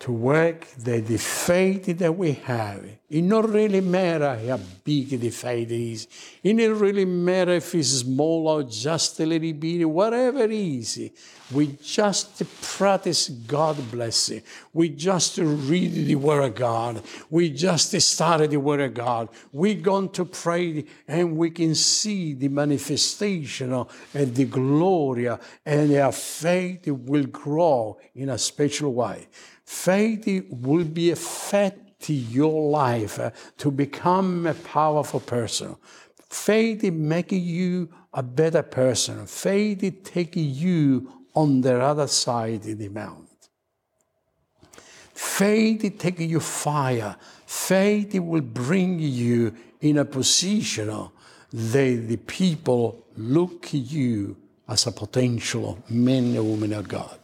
to 0.04 0.12
work 0.12 0.66
the 0.76 1.16
faith 1.16 1.86
that 1.96 2.14
we 2.14 2.32
have, 2.32 2.84
it 3.08 3.22
not 3.22 3.48
really 3.48 3.80
matter 3.80 4.38
how 4.46 4.60
big 4.84 5.08
the 5.18 5.30
faith 5.30 5.70
is. 5.70 6.08
It 6.42 6.52
not 6.52 6.78
really 6.78 7.06
matter 7.06 7.52
if 7.52 7.74
it's 7.74 7.88
small 7.88 8.48
or 8.48 8.64
just 8.64 9.18
a 9.20 9.24
little 9.24 9.54
bit, 9.54 9.82
whatever 9.88 10.40
it 10.40 10.52
is. 10.52 11.10
We 11.50 11.78
just 11.82 12.42
practice 12.60 13.30
God 13.30 13.76
bless 13.76 13.92
blessing. 13.92 14.42
We 14.74 14.90
just 14.90 15.38
read 15.38 15.92
the 15.94 16.16
Word 16.16 16.42
of 16.42 16.54
God. 16.54 17.02
We 17.30 17.48
just 17.48 17.98
study 17.98 18.46
the 18.46 18.60
Word 18.60 18.80
of 18.80 18.92
God. 18.92 19.30
We 19.52 19.74
going 19.74 20.10
to 20.10 20.26
pray 20.26 20.84
and 21.08 21.34
we 21.34 21.48
can 21.48 21.74
see 21.74 22.34
the 22.34 22.48
manifestation 22.48 23.72
and 24.12 24.34
the 24.34 24.44
glory 24.44 25.28
and 25.64 25.96
our 25.96 26.12
faith 26.12 26.88
will 26.88 27.26
grow 27.26 27.98
in 28.14 28.28
a 28.28 28.36
special 28.36 28.92
way. 28.92 29.28
Faith 29.64 30.46
will 30.50 30.84
be 30.84 31.10
affect 31.10 32.08
your 32.10 32.70
life 32.70 33.18
uh, 33.18 33.30
to 33.58 33.70
become 33.70 34.46
a 34.46 34.54
powerful 34.54 35.20
person. 35.20 35.76
Faith 36.28 36.84
is 36.84 36.92
making 36.92 37.42
you 37.42 37.88
a 38.12 38.22
better 38.22 38.62
person. 38.62 39.26
Faith 39.26 39.82
is 39.82 39.94
taking 40.04 40.50
you 40.50 41.10
on 41.34 41.60
the 41.60 41.80
other 41.80 42.06
side 42.06 42.66
of 42.66 42.78
the 42.78 42.88
mount. 42.88 43.28
Faith 45.14 45.84
is 45.84 45.92
taking 45.98 46.28
you 46.28 46.40
fire. 46.40 47.16
Faith 47.46 48.14
will 48.14 48.40
bring 48.40 48.98
you 48.98 49.54
in 49.80 49.98
a 49.98 50.04
position 50.04 51.08
that 51.52 52.08
the 52.08 52.16
people 52.16 53.04
look 53.16 53.66
at 53.66 53.74
you 53.74 54.36
as 54.68 54.86
a 54.86 54.92
potential 54.92 55.78
man 55.88 56.34
and 56.36 56.50
woman 56.50 56.72
of 56.72 56.88
God. 56.88 57.18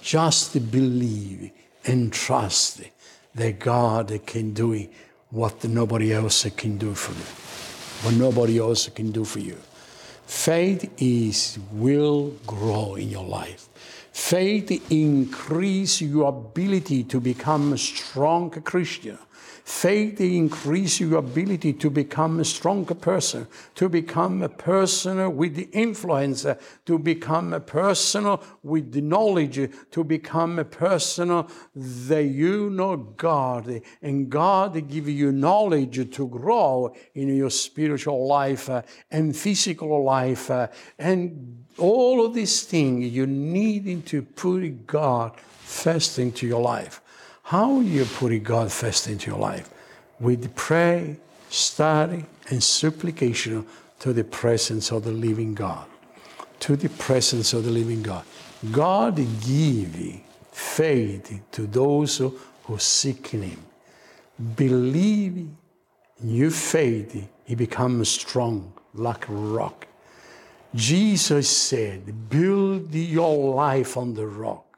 Just 0.00 0.70
believe 0.70 1.50
and 1.84 2.12
trust 2.12 2.82
that 3.34 3.58
God 3.58 4.20
can 4.26 4.52
do 4.52 4.88
what 5.30 5.64
nobody 5.64 6.12
else 6.12 6.44
can 6.56 6.78
do 6.78 6.94
for 6.94 7.12
you, 7.12 8.06
what 8.06 8.18
nobody 8.18 8.58
else 8.58 8.88
can 8.88 9.10
do 9.10 9.24
for 9.24 9.38
you. 9.38 9.56
Faith 10.26 10.90
is 10.98 11.58
will 11.72 12.30
grow 12.46 12.94
in 12.94 13.08
your 13.08 13.24
life. 13.24 13.68
Faith 14.12 14.90
increase 14.90 16.00
your 16.02 16.28
ability 16.28 17.04
to 17.04 17.20
become 17.20 17.72
a 17.72 17.78
strong 17.78 18.50
Christian. 18.50 19.18
Faith 19.64 20.20
increases 20.20 21.00
your 21.00 21.18
ability 21.20 21.72
to 21.72 21.88
become 21.88 22.40
a 22.40 22.44
stronger 22.44 22.94
person, 22.94 23.46
to 23.76 23.88
become 23.88 24.42
a 24.42 24.48
person 24.48 25.36
with 25.36 25.54
the 25.54 25.68
influence, 25.72 26.44
to 26.84 26.98
become 26.98 27.52
a 27.52 27.60
person 27.60 28.38
with 28.64 28.90
the 28.92 29.00
knowledge, 29.00 29.70
to 29.90 30.02
become 30.04 30.58
a 30.58 30.64
person 30.64 31.46
that 31.76 32.24
you 32.24 32.70
know 32.70 32.96
God, 32.96 33.82
and 34.02 34.28
God 34.28 34.88
give 34.88 35.08
you 35.08 35.30
knowledge 35.30 36.12
to 36.12 36.26
grow 36.26 36.94
in 37.14 37.34
your 37.36 37.50
spiritual 37.50 38.26
life 38.26 38.68
uh, 38.68 38.82
and 39.10 39.36
physical 39.36 40.02
life, 40.02 40.50
uh, 40.50 40.66
and 40.98 41.64
all 41.78 42.26
of 42.26 42.34
these 42.34 42.62
things 42.62 43.12
you 43.12 43.26
need 43.26 44.06
to 44.06 44.22
put 44.22 44.86
God 44.86 45.38
first 45.40 46.18
into 46.18 46.46
your 46.46 46.60
life. 46.60 47.00
How 47.42 47.80
you 47.80 48.04
put 48.04 48.42
God 48.42 48.70
first 48.72 49.08
into 49.08 49.30
your 49.30 49.40
life? 49.40 49.68
With 50.20 50.54
prayer, 50.54 51.16
study, 51.48 52.24
and 52.48 52.62
supplication 52.62 53.66
to 53.98 54.12
the 54.12 54.24
presence 54.24 54.90
of 54.90 55.04
the 55.04 55.12
living 55.12 55.54
God. 55.54 55.86
To 56.60 56.76
the 56.76 56.88
presence 56.88 57.52
of 57.52 57.64
the 57.64 57.70
living 57.70 58.02
God. 58.02 58.24
God 58.70 59.16
give 59.16 60.20
faith 60.52 61.40
to 61.52 61.66
those 61.66 62.16
who, 62.18 62.38
who 62.64 62.78
seek 62.78 63.26
Him. 63.28 63.58
Believe 64.56 65.36
in 65.36 66.34
your 66.34 66.50
faith, 66.50 67.28
He 67.44 67.54
becomes 67.54 68.08
strong 68.08 68.72
like 68.94 69.28
a 69.28 69.32
rock. 69.32 69.86
Jesus 70.74 71.50
said, 71.50 72.30
Build 72.30 72.94
your 72.94 73.54
life 73.54 73.96
on 73.96 74.14
the 74.14 74.26
rock 74.26 74.71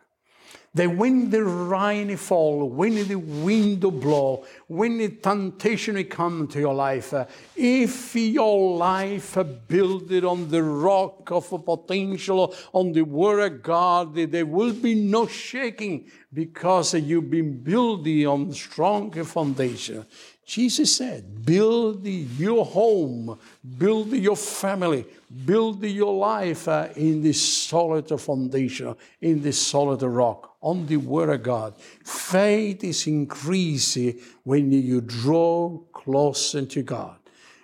that 0.74 0.90
when 0.90 1.30
the 1.30 1.44
rain 1.44 2.16
fall, 2.16 2.68
when 2.68 3.06
the 3.06 3.14
wind 3.14 3.80
blow, 3.80 4.44
when 4.66 4.98
the 4.98 5.08
temptation 5.08 6.02
come 6.04 6.48
to 6.48 6.58
your 6.58 6.74
life, 6.74 7.14
if 7.54 8.16
your 8.16 8.76
life 8.76 9.38
build 9.68 10.10
it 10.10 10.24
on 10.24 10.48
the 10.48 10.62
rock 10.62 11.30
of 11.30 11.64
potential, 11.64 12.54
on 12.72 12.92
the 12.92 13.02
word 13.02 13.52
of 13.52 13.62
God, 13.62 14.14
there 14.14 14.46
will 14.46 14.72
be 14.72 14.94
no 14.94 15.26
shaking 15.28 16.10
because 16.32 16.94
you've 16.94 17.30
been 17.30 17.62
building 17.62 18.26
on 18.26 18.52
strong 18.52 19.12
foundation. 19.24 20.04
Jesus 20.46 20.96
said, 20.96 21.44
build 21.44 22.04
your 22.04 22.66
home, 22.66 23.38
build 23.78 24.12
your 24.12 24.37
family, 24.37 25.06
build 25.46 25.82
your 25.82 26.12
life 26.12 26.68
in 26.96 27.22
this 27.22 27.40
solid 27.40 28.08
foundation, 28.20 28.94
in 29.22 29.40
this 29.40 29.58
solid 29.58 30.02
rock, 30.02 30.54
on 30.64 30.87
the 30.87 30.96
Word 30.96 31.29
of 31.29 31.42
God. 31.42 31.74
Faith 32.05 32.83
is 32.83 33.07
increasing 33.07 34.18
when 34.44 34.72
you 34.72 35.03
draw 35.03 35.79
closer 35.92 36.64
to 36.64 36.83
God. 36.83 37.18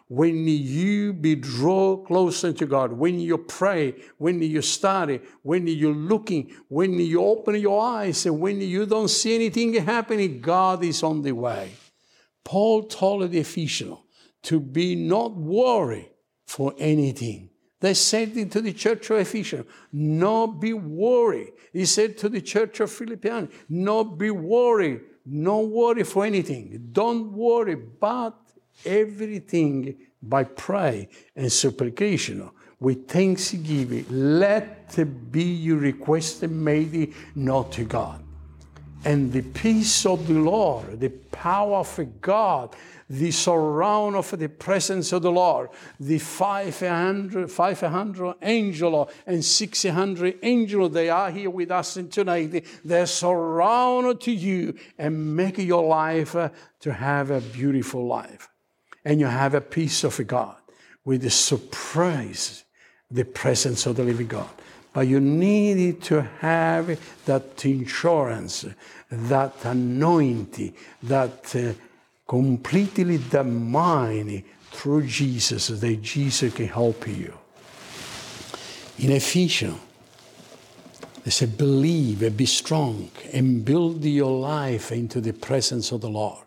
When 0.07 0.47
you 0.47 1.15
be 1.15 1.37
draw 1.37 1.97
closer 1.97 2.53
to 2.53 2.67
God, 2.67 2.93
when 2.93 3.19
you 3.19 3.39
pray, 3.39 3.95
when 4.19 4.43
you 4.43 4.61
study, 4.61 5.21
when 5.43 5.67
you're 5.67 5.95
looking, 5.95 6.53
when 6.69 6.93
you 6.95 7.23
open 7.25 7.55
your 7.55 7.81
eyes, 7.83 8.27
and 8.27 8.39
when 8.39 8.61
you 8.61 8.85
don't 8.87 9.09
see 9.09 9.35
anything 9.35 9.73
happening, 9.75 10.41
God 10.41 10.85
is 10.85 11.03
on 11.03 11.23
the 11.23 11.33
way. 11.33 11.71
Paul 12.45 12.83
told 12.83 13.31
the 13.31 13.39
Ephesians 13.39 13.99
to 14.43 14.61
be 14.61 14.95
not 14.95 15.37
worried 15.37 16.11
for 16.45 16.75
anything. 16.77 17.51
They 17.81 17.95
said 17.95 18.35
to 18.53 18.61
the 18.61 18.73
church 18.73 19.11
of 19.11 19.19
Ephesians, 19.19 19.67
not 19.93 20.61
be 20.61 20.75
worried. 20.75 21.53
He 21.73 21.87
said 21.87 22.19
to 22.19 22.29
the 22.29 22.41
church 22.41 22.81
of 22.81 22.91
Philippians, 22.91 23.51
not 23.69 24.19
be 24.19 24.31
worried, 24.31 25.01
no 25.25 25.61
worry 25.61 26.05
for 26.05 26.25
anything. 26.25 26.91
Don't 26.93 27.33
worry, 27.33 27.75
but 27.75 28.37
everything 28.85 29.97
by 30.23 30.45
prayer 30.45 31.07
and 31.35 31.51
supplication 31.51 32.51
with 32.79 33.09
thanksgiving. 33.09 34.05
Let 34.11 35.33
be 35.33 35.45
your 35.45 35.79
request 35.79 36.43
made 36.43 37.15
known 37.35 37.71
to 37.71 37.85
God 37.85 38.23
and 39.05 39.33
the 39.33 39.43
peace 39.43 40.05
of 40.05 40.27
the 40.27 40.35
Lord, 40.35 41.01
the 41.01 41.09
power 41.09 41.79
of 41.79 42.21
God, 42.21 42.77
the 43.09 43.31
surround 43.31 44.15
of 44.15 44.31
the 44.39 44.49
presence 44.49 45.13
of 45.13 45.23
the 45.23 45.33
Lord, 45.33 45.71
the 45.99 46.19
500, 46.19 47.51
500 47.51 48.35
angel 48.43 49.11
and 49.27 49.45
600 49.45 50.39
angel, 50.43 50.89
they 50.89 51.09
are 51.09 51.31
here 51.31 51.51
with 51.51 51.71
us 51.71 51.99
tonight. 52.11 52.65
They 52.85 53.07
surround 53.07 54.21
to 54.21 54.31
you 54.31 54.75
and 54.97 55.35
make 55.35 55.59
your 55.59 55.85
life 55.85 56.37
uh, 56.37 56.51
to 56.81 56.93
have 56.93 57.31
a 57.31 57.41
beautiful 57.41 58.07
life. 58.07 58.49
And 59.05 59.19
you 59.19 59.27
have 59.27 59.55
a 59.55 59.61
peace 59.61 60.05
of 60.05 60.25
God 60.27 60.57
with 61.05 61.23
the 61.23 61.31
surprise, 61.31 62.65
the 63.11 63.25
presence 63.25 63.87
of 63.87 63.97
the 63.97 64.05
living 64.05 64.29
God. 64.29 64.51
But 64.93 65.07
you 65.07 65.21
need 65.21 66.03
to 66.03 66.23
have 66.41 66.99
that 67.25 67.65
insurance, 67.65 68.67
that 69.11 69.55
anointing, 69.65 70.75
that 71.05 71.55
uh, 71.55 71.73
completely 72.27 73.17
the 73.19 73.45
mind 73.45 74.43
through 74.73 75.07
Jesus, 75.07 75.69
that 75.69 76.03
Jesus 76.03 76.53
can 76.55 76.67
help 76.69 77.07
you. 77.07 77.33
In 78.99 79.13
Ephesians, 79.13 79.79
they 81.25 81.31
say, 81.31 81.47
believe 81.47 82.23
and 82.23 82.37
be 82.37 82.47
strong 82.47 83.11
and 83.33 83.65
build 83.65 84.05
your 84.05 84.41
life 84.41 84.91
into 84.91 85.21
the 85.21 85.33
presence 85.33 85.93
of 85.93 86.01
the 86.01 86.09
Lord. 86.09 86.45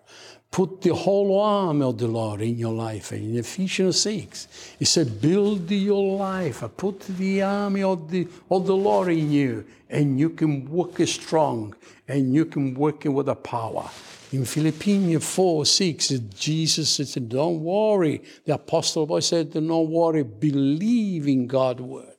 Put 0.54 0.82
the 0.82 0.94
whole 0.94 1.42
arm 1.42 1.82
of 1.82 1.98
the 1.98 2.08
Lord 2.08 2.40
in 2.40 2.60
your 2.60 2.74
life. 2.74 3.12
In 3.12 3.36
Ephesians 3.36 4.00
6, 4.02 4.76
he 4.78 4.86
said, 4.86 5.20
Build 5.20 5.72
your 5.72 6.16
life. 6.16 6.64
Put 6.78 7.00
the 7.18 7.42
army 7.42 7.82
of 7.82 8.12
the, 8.12 8.28
of 8.52 8.68
the 8.68 8.76
Lord 8.76 9.08
in 9.08 9.32
you, 9.32 9.66
and 9.90 10.20
you 10.20 10.30
can 10.30 10.70
work 10.70 11.00
strong, 11.08 11.76
and 12.08 12.36
you 12.36 12.46
can 12.46 12.76
work 12.76 13.04
with 13.04 13.26
the 13.26 13.34
power. 13.34 13.90
In 14.32 14.46
Philippians 14.46 15.26
4 15.26 15.66
6, 15.66 16.10
Jesus 16.36 16.90
said, 16.92 17.30
Don't 17.30 17.62
worry. 17.62 18.22
The 18.46 18.54
Apostle 18.54 19.08
Paul 19.08 19.22
said, 19.22 19.54
Don't 19.54 19.90
worry, 19.90 20.22
believe 20.22 21.28
in 21.28 21.48
God's 21.48 21.82
word, 21.82 22.18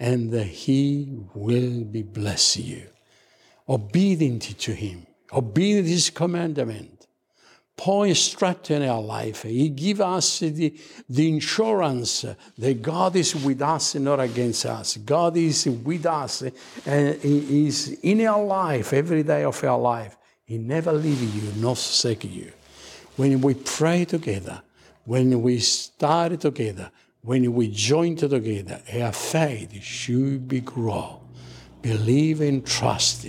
and 0.00 0.32
that 0.32 0.48
He 0.48 1.16
will 1.32 1.84
be 1.84 2.02
bless 2.02 2.56
you. 2.56 2.88
Obedient 3.68 4.58
to 4.58 4.72
Him, 4.72 5.06
obedient 5.32 5.86
His 5.86 6.10
commandment 6.10 6.95
Paul 7.76 8.04
instructed 8.04 8.82
in 8.82 8.88
our 8.88 9.02
life. 9.02 9.42
He 9.42 9.68
give 9.68 10.00
us 10.00 10.40
the, 10.40 10.74
the 11.10 11.28
insurance 11.28 12.24
that 12.56 12.82
God 12.82 13.14
is 13.16 13.34
with 13.36 13.60
us 13.60 13.94
and 13.94 14.06
not 14.06 14.18
against 14.18 14.64
us. 14.64 14.96
God 14.96 15.36
is 15.36 15.66
with 15.66 16.06
us 16.06 16.42
and 16.86 17.20
He 17.20 17.66
is 17.66 17.98
in 18.02 18.24
our 18.26 18.42
life 18.42 18.94
every 18.94 19.22
day 19.22 19.44
of 19.44 19.62
our 19.62 19.78
life. 19.78 20.16
He 20.46 20.56
never 20.56 20.92
leave 20.92 21.20
you, 21.34 21.52
nor 21.60 21.76
forsake 21.76 22.24
you. 22.24 22.50
When 23.16 23.40
we 23.42 23.54
pray 23.54 24.04
together, 24.06 24.62
when 25.04 25.42
we 25.42 25.58
study 25.58 26.38
together, 26.38 26.90
when 27.20 27.52
we 27.52 27.68
join 27.68 28.16
together, 28.16 28.80
our 28.94 29.12
faith 29.12 29.82
should 29.82 30.48
be 30.48 30.60
grow. 30.60 31.20
Believe 31.82 32.40
and 32.40 32.64
trust. 32.66 33.26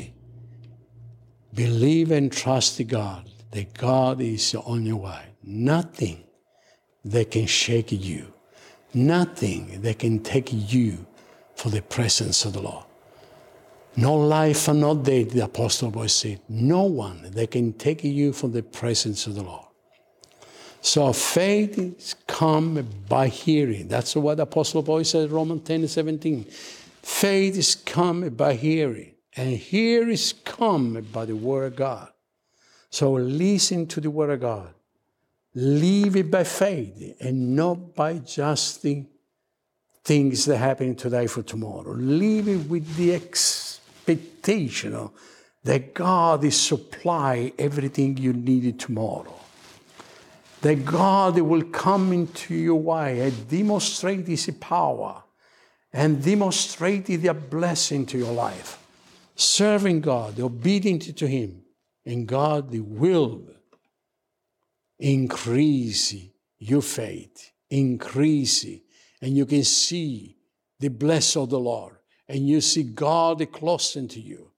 Believe 1.53 2.11
and 2.11 2.31
trust 2.31 2.85
God 2.87 3.29
that 3.51 3.73
God 3.73 4.21
is 4.21 4.55
on 4.55 4.85
your 4.85 4.97
way. 4.97 5.25
Nothing 5.43 6.23
that 7.05 7.31
can 7.31 7.45
shake 7.45 7.91
you, 7.91 8.33
nothing 8.93 9.81
that 9.81 9.99
can 9.99 10.19
take 10.19 10.49
you 10.51 11.05
for 11.55 11.69
the 11.69 11.81
presence 11.81 12.45
of 12.45 12.53
the 12.53 12.61
Lord. 12.61 12.85
No 13.95 14.13
life 14.13 14.67
and 14.67 14.81
no 14.81 14.95
death, 14.95 15.31
the 15.31 15.45
Apostle 15.45 15.91
Paul 15.91 16.07
said. 16.07 16.39
No 16.47 16.83
one 16.83 17.31
that 17.31 17.49
can 17.49 17.73
take 17.73 18.03
you 18.03 18.31
from 18.31 18.51
the 18.51 18.61
presence 18.61 19.25
of 19.25 19.33
the 19.33 19.41
Lord. 19.41 19.65
So 20.81 21.11
faith 21.13 21.79
is 21.79 22.15
come 22.27 22.87
by 23.09 23.27
hearing. 23.27 23.87
That's 23.87 24.15
what 24.15 24.37
the 24.37 24.43
Apostle 24.43 24.83
Paul 24.83 25.03
said, 25.03 25.31
Romans 25.31 25.63
10 25.63 25.87
17. 25.87 26.45
Faith 27.01 27.57
is 27.57 27.73
come 27.73 28.29
by 28.29 28.53
hearing, 28.53 29.15
and 29.35 29.57
hearing 29.57 30.11
is 30.11 30.33
come 30.45 31.05
by 31.11 31.25
the 31.25 31.35
word 31.35 31.73
of 31.73 31.75
God. 31.75 32.09
So 32.89 33.13
listen 33.13 33.87
to 33.87 34.01
the 34.01 34.09
Word 34.09 34.31
of 34.31 34.41
God. 34.41 34.73
Live 35.55 36.15
it 36.15 36.29
by 36.29 36.43
faith 36.43 37.17
and 37.19 37.55
not 37.55 37.95
by 37.95 38.19
just 38.19 38.81
the 38.83 39.05
things 40.03 40.45
that 40.45 40.57
happen 40.57 40.95
today 40.95 41.27
for 41.27 41.43
tomorrow. 41.43 41.91
Live 41.91 42.47
it 42.47 42.69
with 42.69 42.95
the 42.95 43.13
expectation 43.13 45.09
that 45.63 45.93
God 45.93 46.43
is 46.43 46.59
supply 46.59 47.51
everything 47.59 48.17
you 48.17 48.33
need 48.33 48.79
tomorrow. 48.79 49.33
That 50.61 50.85
God 50.85 51.39
will 51.39 51.63
come 51.63 52.13
into 52.13 52.55
your 52.55 52.79
way 52.79 53.19
and 53.19 53.49
demonstrate 53.49 54.27
His 54.27 54.49
power 54.59 55.23
and 55.91 56.23
demonstrate 56.23 57.07
their 57.07 57.33
blessing 57.33 58.05
to 58.05 58.17
your 58.17 58.33
life. 58.33 58.79
Serving 59.35 60.01
God, 60.01 60.39
obedient 60.39 61.17
to 61.17 61.27
Him, 61.27 61.63
and 62.07 62.25
God 62.25 62.73
will 62.73 63.41
increase 64.97 66.15
your 66.57 66.81
faith, 66.81 67.51
increase, 67.69 68.65
and 69.21 69.35
you 69.35 69.45
can 69.45 69.65
see 69.65 70.37
the 70.79 70.87
blessing 70.87 71.41
of 71.41 71.49
the 71.49 71.59
Lord, 71.59 71.97
and 72.29 72.47
you 72.47 72.61
see 72.61 72.83
God 72.83 73.45
close 73.51 73.91
to 73.91 74.19
you, 74.19 74.51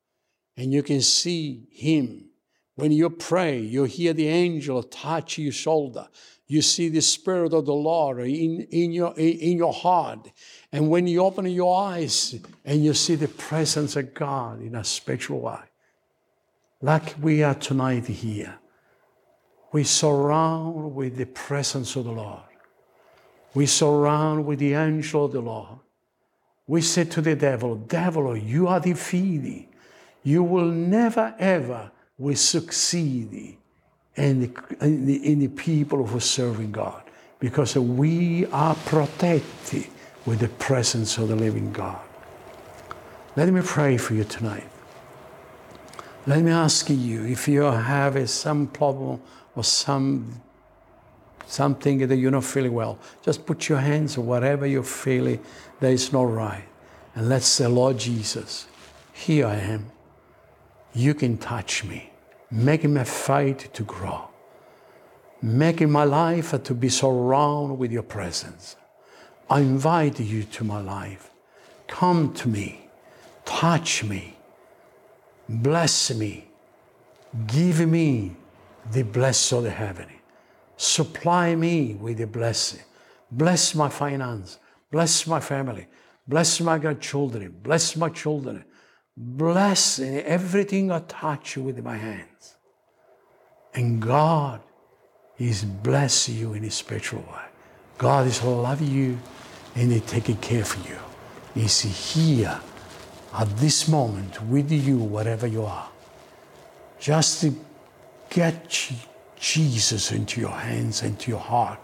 and 0.57 0.71
you 0.71 0.83
can 0.83 1.01
see 1.01 1.67
Him. 1.71 2.29
When 2.75 2.91
you 2.91 3.09
pray, 3.09 3.59
you 3.59 3.85
hear 3.85 4.13
the 4.13 4.27
angel 4.27 4.83
touch 4.83 5.39
your 5.39 5.51
shoulder. 5.51 6.07
You 6.45 6.61
see 6.61 6.89
the 6.89 7.01
Spirit 7.01 7.53
of 7.53 7.65
the 7.65 7.73
Lord 7.73 8.19
in, 8.19 8.67
in, 8.71 8.91
your, 8.91 9.13
in 9.17 9.57
your 9.57 9.73
heart. 9.73 10.31
And 10.71 10.89
when 10.89 11.07
you 11.07 11.23
open 11.23 11.45
your 11.47 11.83
eyes 11.83 12.39
and 12.63 12.83
you 12.83 12.93
see 12.93 13.15
the 13.15 13.27
presence 13.27 13.95
of 13.95 14.13
God 14.13 14.61
in 14.61 14.75
a 14.75 14.83
spiritual 14.83 15.41
way, 15.41 15.68
like 16.81 17.15
we 17.21 17.43
are 17.43 17.55
tonight 17.55 18.05
here, 18.05 18.57
we 19.71 19.83
surround 19.83 20.95
with 20.95 21.17
the 21.17 21.25
presence 21.25 21.95
of 21.95 22.05
the 22.05 22.11
Lord. 22.11 22.41
We 23.53 23.65
surround 23.65 24.45
with 24.45 24.59
the 24.59 24.73
angel 24.73 25.25
of 25.25 25.33
the 25.33 25.41
Lord. 25.41 25.79
We 26.67 26.81
say 26.81 27.03
to 27.05 27.21
the 27.21 27.35
devil, 27.35 27.75
Devil, 27.75 28.37
you 28.37 28.67
are 28.67 28.79
defeated. 28.79 29.67
You 30.23 30.43
will 30.43 30.71
never 30.71 31.35
ever 31.39 31.91
will 32.17 32.35
succeed 32.35 33.57
in 34.15 34.39
the, 34.41 34.51
in 34.81 35.05
the, 35.05 35.31
in 35.31 35.39
the 35.39 35.47
people 35.47 36.05
who 36.05 36.17
are 36.17 36.21
serving 36.21 36.71
God 36.71 37.03
because 37.39 37.75
we 37.75 38.45
are 38.47 38.75
protected 38.75 39.87
with 40.25 40.39
the 40.39 40.49
presence 40.49 41.17
of 41.17 41.29
the 41.29 41.35
living 41.35 41.71
God. 41.71 41.99
Let 43.35 43.49
me 43.49 43.61
pray 43.63 43.97
for 43.97 44.13
you 44.13 44.25
tonight. 44.25 44.69
Let 46.29 46.43
me 46.43 46.51
ask 46.51 46.87
you 46.91 47.25
if 47.25 47.47
you 47.47 47.63
have 47.63 48.29
some 48.29 48.67
problem 48.67 49.19
or 49.55 49.63
some 49.63 50.39
something 51.47 52.07
that 52.07 52.17
you're 52.17 52.29
not 52.29 52.43
feeling 52.43 52.71
well, 52.71 52.99
just 53.23 53.47
put 53.47 53.67
your 53.67 53.79
hands 53.79 54.15
or 54.15 54.21
whatever 54.21 54.67
you're 54.67 54.83
feeling 54.83 55.43
that 55.79 55.91
is 55.91 56.13
not 56.13 56.31
right. 56.31 56.65
And 57.15 57.29
let's 57.29 57.47
say, 57.47 57.65
Lord 57.65 57.97
Jesus, 57.97 58.67
here 59.11 59.47
I 59.47 59.55
am. 59.55 59.89
You 60.93 61.15
can 61.15 61.39
touch 61.39 61.83
me, 61.83 62.11
making 62.51 62.93
my 62.93 63.05
faith 63.05 63.73
to 63.73 63.81
grow, 63.81 64.29
making 65.41 65.89
my 65.89 66.03
life 66.03 66.51
to 66.63 66.73
be 66.75 66.89
surrounded 66.89 67.79
with 67.79 67.91
your 67.91 68.03
presence. 68.03 68.75
I 69.49 69.61
invite 69.61 70.19
you 70.19 70.43
to 70.43 70.63
my 70.63 70.79
life. 70.79 71.31
Come 71.87 72.35
to 72.35 72.47
me, 72.47 72.87
touch 73.45 74.03
me, 74.03 74.35
bless 75.49 76.13
me, 76.13 76.47
give 77.47 77.87
me 77.87 78.35
the 78.91 79.03
blessing 79.03 79.57
of 79.57 79.63
the 79.65 79.71
heaven. 79.71 80.07
Supply 80.77 81.55
me 81.55 81.95
with 81.95 82.19
the 82.19 82.27
blessing. 82.27 82.81
Bless 83.31 83.75
my 83.75 83.89
finance. 83.89 84.59
Bless 84.91 85.27
my 85.27 85.39
family. 85.39 85.87
Bless 86.27 86.61
my 86.61 86.77
grandchildren. 86.77 87.59
Bless 87.61 87.95
my 87.95 88.09
children. 88.09 88.63
Bless 89.17 89.99
everything 89.99 90.91
I 90.91 90.99
touch 90.99 91.57
with 91.57 91.83
my 91.83 91.97
hands. 91.97 92.55
And 93.73 94.01
God 94.01 94.61
is 95.37 95.63
blessing 95.65 96.35
you 96.35 96.53
in 96.53 96.63
a 96.63 96.71
spiritual 96.71 97.21
way. 97.21 97.45
God 97.97 98.27
is 98.27 98.41
loving 98.43 98.87
you 98.87 99.19
and 99.75 99.91
He's 99.91 100.01
taking 100.03 100.37
care 100.37 100.61
of 100.61 100.87
you. 100.87 100.97
He's 101.53 101.81
here 101.81 102.59
at 103.33 103.57
this 103.57 103.87
moment 103.87 104.41
with 104.43 104.71
you, 104.71 104.97
wherever 104.97 105.47
you 105.47 105.63
are. 105.63 105.89
Just 106.99 107.41
to 107.41 107.53
get 108.29 108.69
Jesus 109.39 110.11
into 110.11 110.41
your 110.41 110.51
hands, 110.51 111.03
into 111.03 111.31
your 111.31 111.39
heart, 111.39 111.79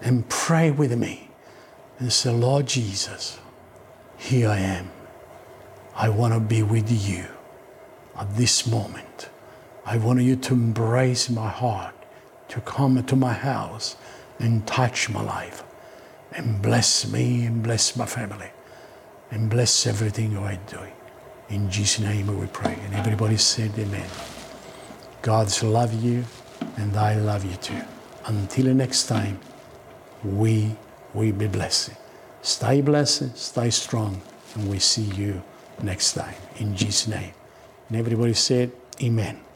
and 0.00 0.28
pray 0.28 0.70
with 0.70 0.96
me 0.96 1.30
and 1.98 2.12
say, 2.12 2.30
Lord 2.30 2.66
Jesus, 2.66 3.38
here 4.16 4.48
I 4.48 4.58
am. 4.58 4.90
I 5.96 6.08
want 6.08 6.34
to 6.34 6.40
be 6.40 6.62
with 6.62 6.90
you 6.90 7.24
at 8.16 8.36
this 8.36 8.66
moment. 8.66 9.28
I 9.84 9.96
want 9.96 10.20
you 10.20 10.36
to 10.36 10.54
embrace 10.54 11.28
my 11.30 11.48
heart, 11.48 11.94
to 12.48 12.60
come 12.60 13.02
to 13.02 13.16
my 13.16 13.32
house 13.32 13.96
and 14.38 14.66
touch 14.66 15.08
my 15.08 15.22
life, 15.22 15.64
and 16.32 16.62
bless 16.62 17.10
me 17.10 17.46
and 17.46 17.62
bless 17.62 17.96
my 17.96 18.06
family, 18.06 18.50
and 19.30 19.50
bless 19.50 19.86
everything 19.86 20.32
you 20.32 20.40
are 20.40 20.58
doing. 20.66 20.92
In 21.48 21.70
Jesus' 21.70 22.00
name 22.00 22.26
we 22.38 22.46
pray. 22.46 22.78
And 22.84 22.94
everybody 22.94 23.36
said, 23.36 23.72
Amen. 23.78 24.08
God's 25.22 25.62
love 25.62 25.92
you, 26.02 26.24
and 26.76 26.96
I 26.96 27.14
love 27.16 27.44
you 27.44 27.56
too. 27.56 27.82
Until 28.26 28.74
next 28.74 29.06
time, 29.06 29.40
we 30.22 30.76
will 31.14 31.32
be 31.32 31.46
blessed. 31.48 31.90
Stay 32.42 32.80
blessed, 32.80 33.36
stay 33.36 33.70
strong, 33.70 34.20
and 34.54 34.68
we 34.68 34.78
see 34.78 35.02
you 35.02 35.42
next 35.82 36.14
time. 36.14 36.34
In 36.58 36.76
Jesus' 36.76 37.08
name. 37.08 37.32
And 37.88 37.96
everybody 37.96 38.34
said, 38.34 38.72
Amen. 39.02 39.47